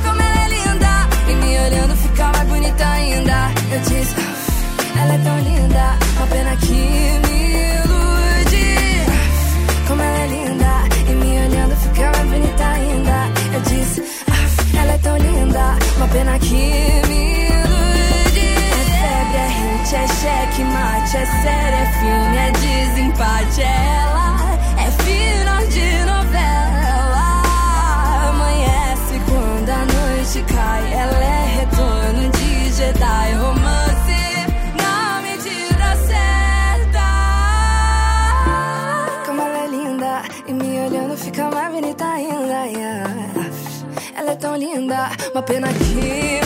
Como 0.04 0.20
ela 0.20 0.44
é 0.44 0.48
linda 0.48 1.08
E 1.28 1.34
me 1.34 1.58
olhando 1.58 1.96
fica 1.96 2.28
mais 2.28 2.48
bonita 2.48 2.86
ainda. 2.86 3.50
Eu 3.72 3.80
disse, 3.80 4.14
"Ah, 4.18 5.00
ela 5.02 5.14
é 5.14 5.18
tão 5.18 5.38
linda 5.40 5.98
Uma 6.16 6.26
pena 6.28 6.56
que 6.56 6.72
me 6.72 7.38
ilude. 7.74 8.66
Como 9.88 10.00
ela 10.02 10.18
é 10.18 10.26
linda 10.28 10.72
E 11.08 11.12
me 11.12 11.30
olhando 11.46 11.76
fica 11.82 12.12
mais 12.12 12.28
bonita 12.30 12.64
ainda. 12.64 13.16
Eu 13.54 13.60
disse, 13.62 14.02
"Ah, 14.30 14.78
ela 14.80 14.92
é 14.92 14.98
tão 14.98 15.16
linda 15.16 15.78
Uma 15.96 16.08
pena 16.08 16.38
que 16.38 16.62
me 17.08 17.22
ilude. 17.48 18.48
É 18.78 18.84
febre, 19.00 19.36
é 19.36 19.48
hit, 19.58 19.96
é 19.96 20.06
cheque, 20.06 20.62
mate 20.62 21.16
É 21.16 21.26
sério, 21.42 21.76
é 21.76 21.86
fim, 21.98 22.22
é 22.36 22.50
desempate. 22.62 23.62
Ela 23.62 24.58
é 24.78 24.90
final 25.02 25.66
de 25.66 25.86
novela 26.04 26.19
cai. 30.38 30.92
Ela 30.92 31.24
é 31.24 31.46
retorno 31.60 32.30
de 32.30 32.72
Jedi. 32.72 33.32
Romance 33.34 34.22
na 34.76 35.20
medida 35.22 35.96
certa. 36.06 37.06
Como 39.26 39.42
ela 39.42 39.58
é 39.64 39.66
linda 39.66 40.22
E 40.46 40.52
me 40.52 40.80
olhando 40.86 41.16
fica 41.16 41.50
mais 41.50 41.72
bonita 41.74 42.04
ainda 42.06 42.64
yeah. 42.66 43.10
Ela 44.16 44.32
é 44.32 44.36
tão 44.36 44.54
linda 44.56 45.10
Uma 45.32 45.42
pena 45.42 45.68
que 45.68 46.39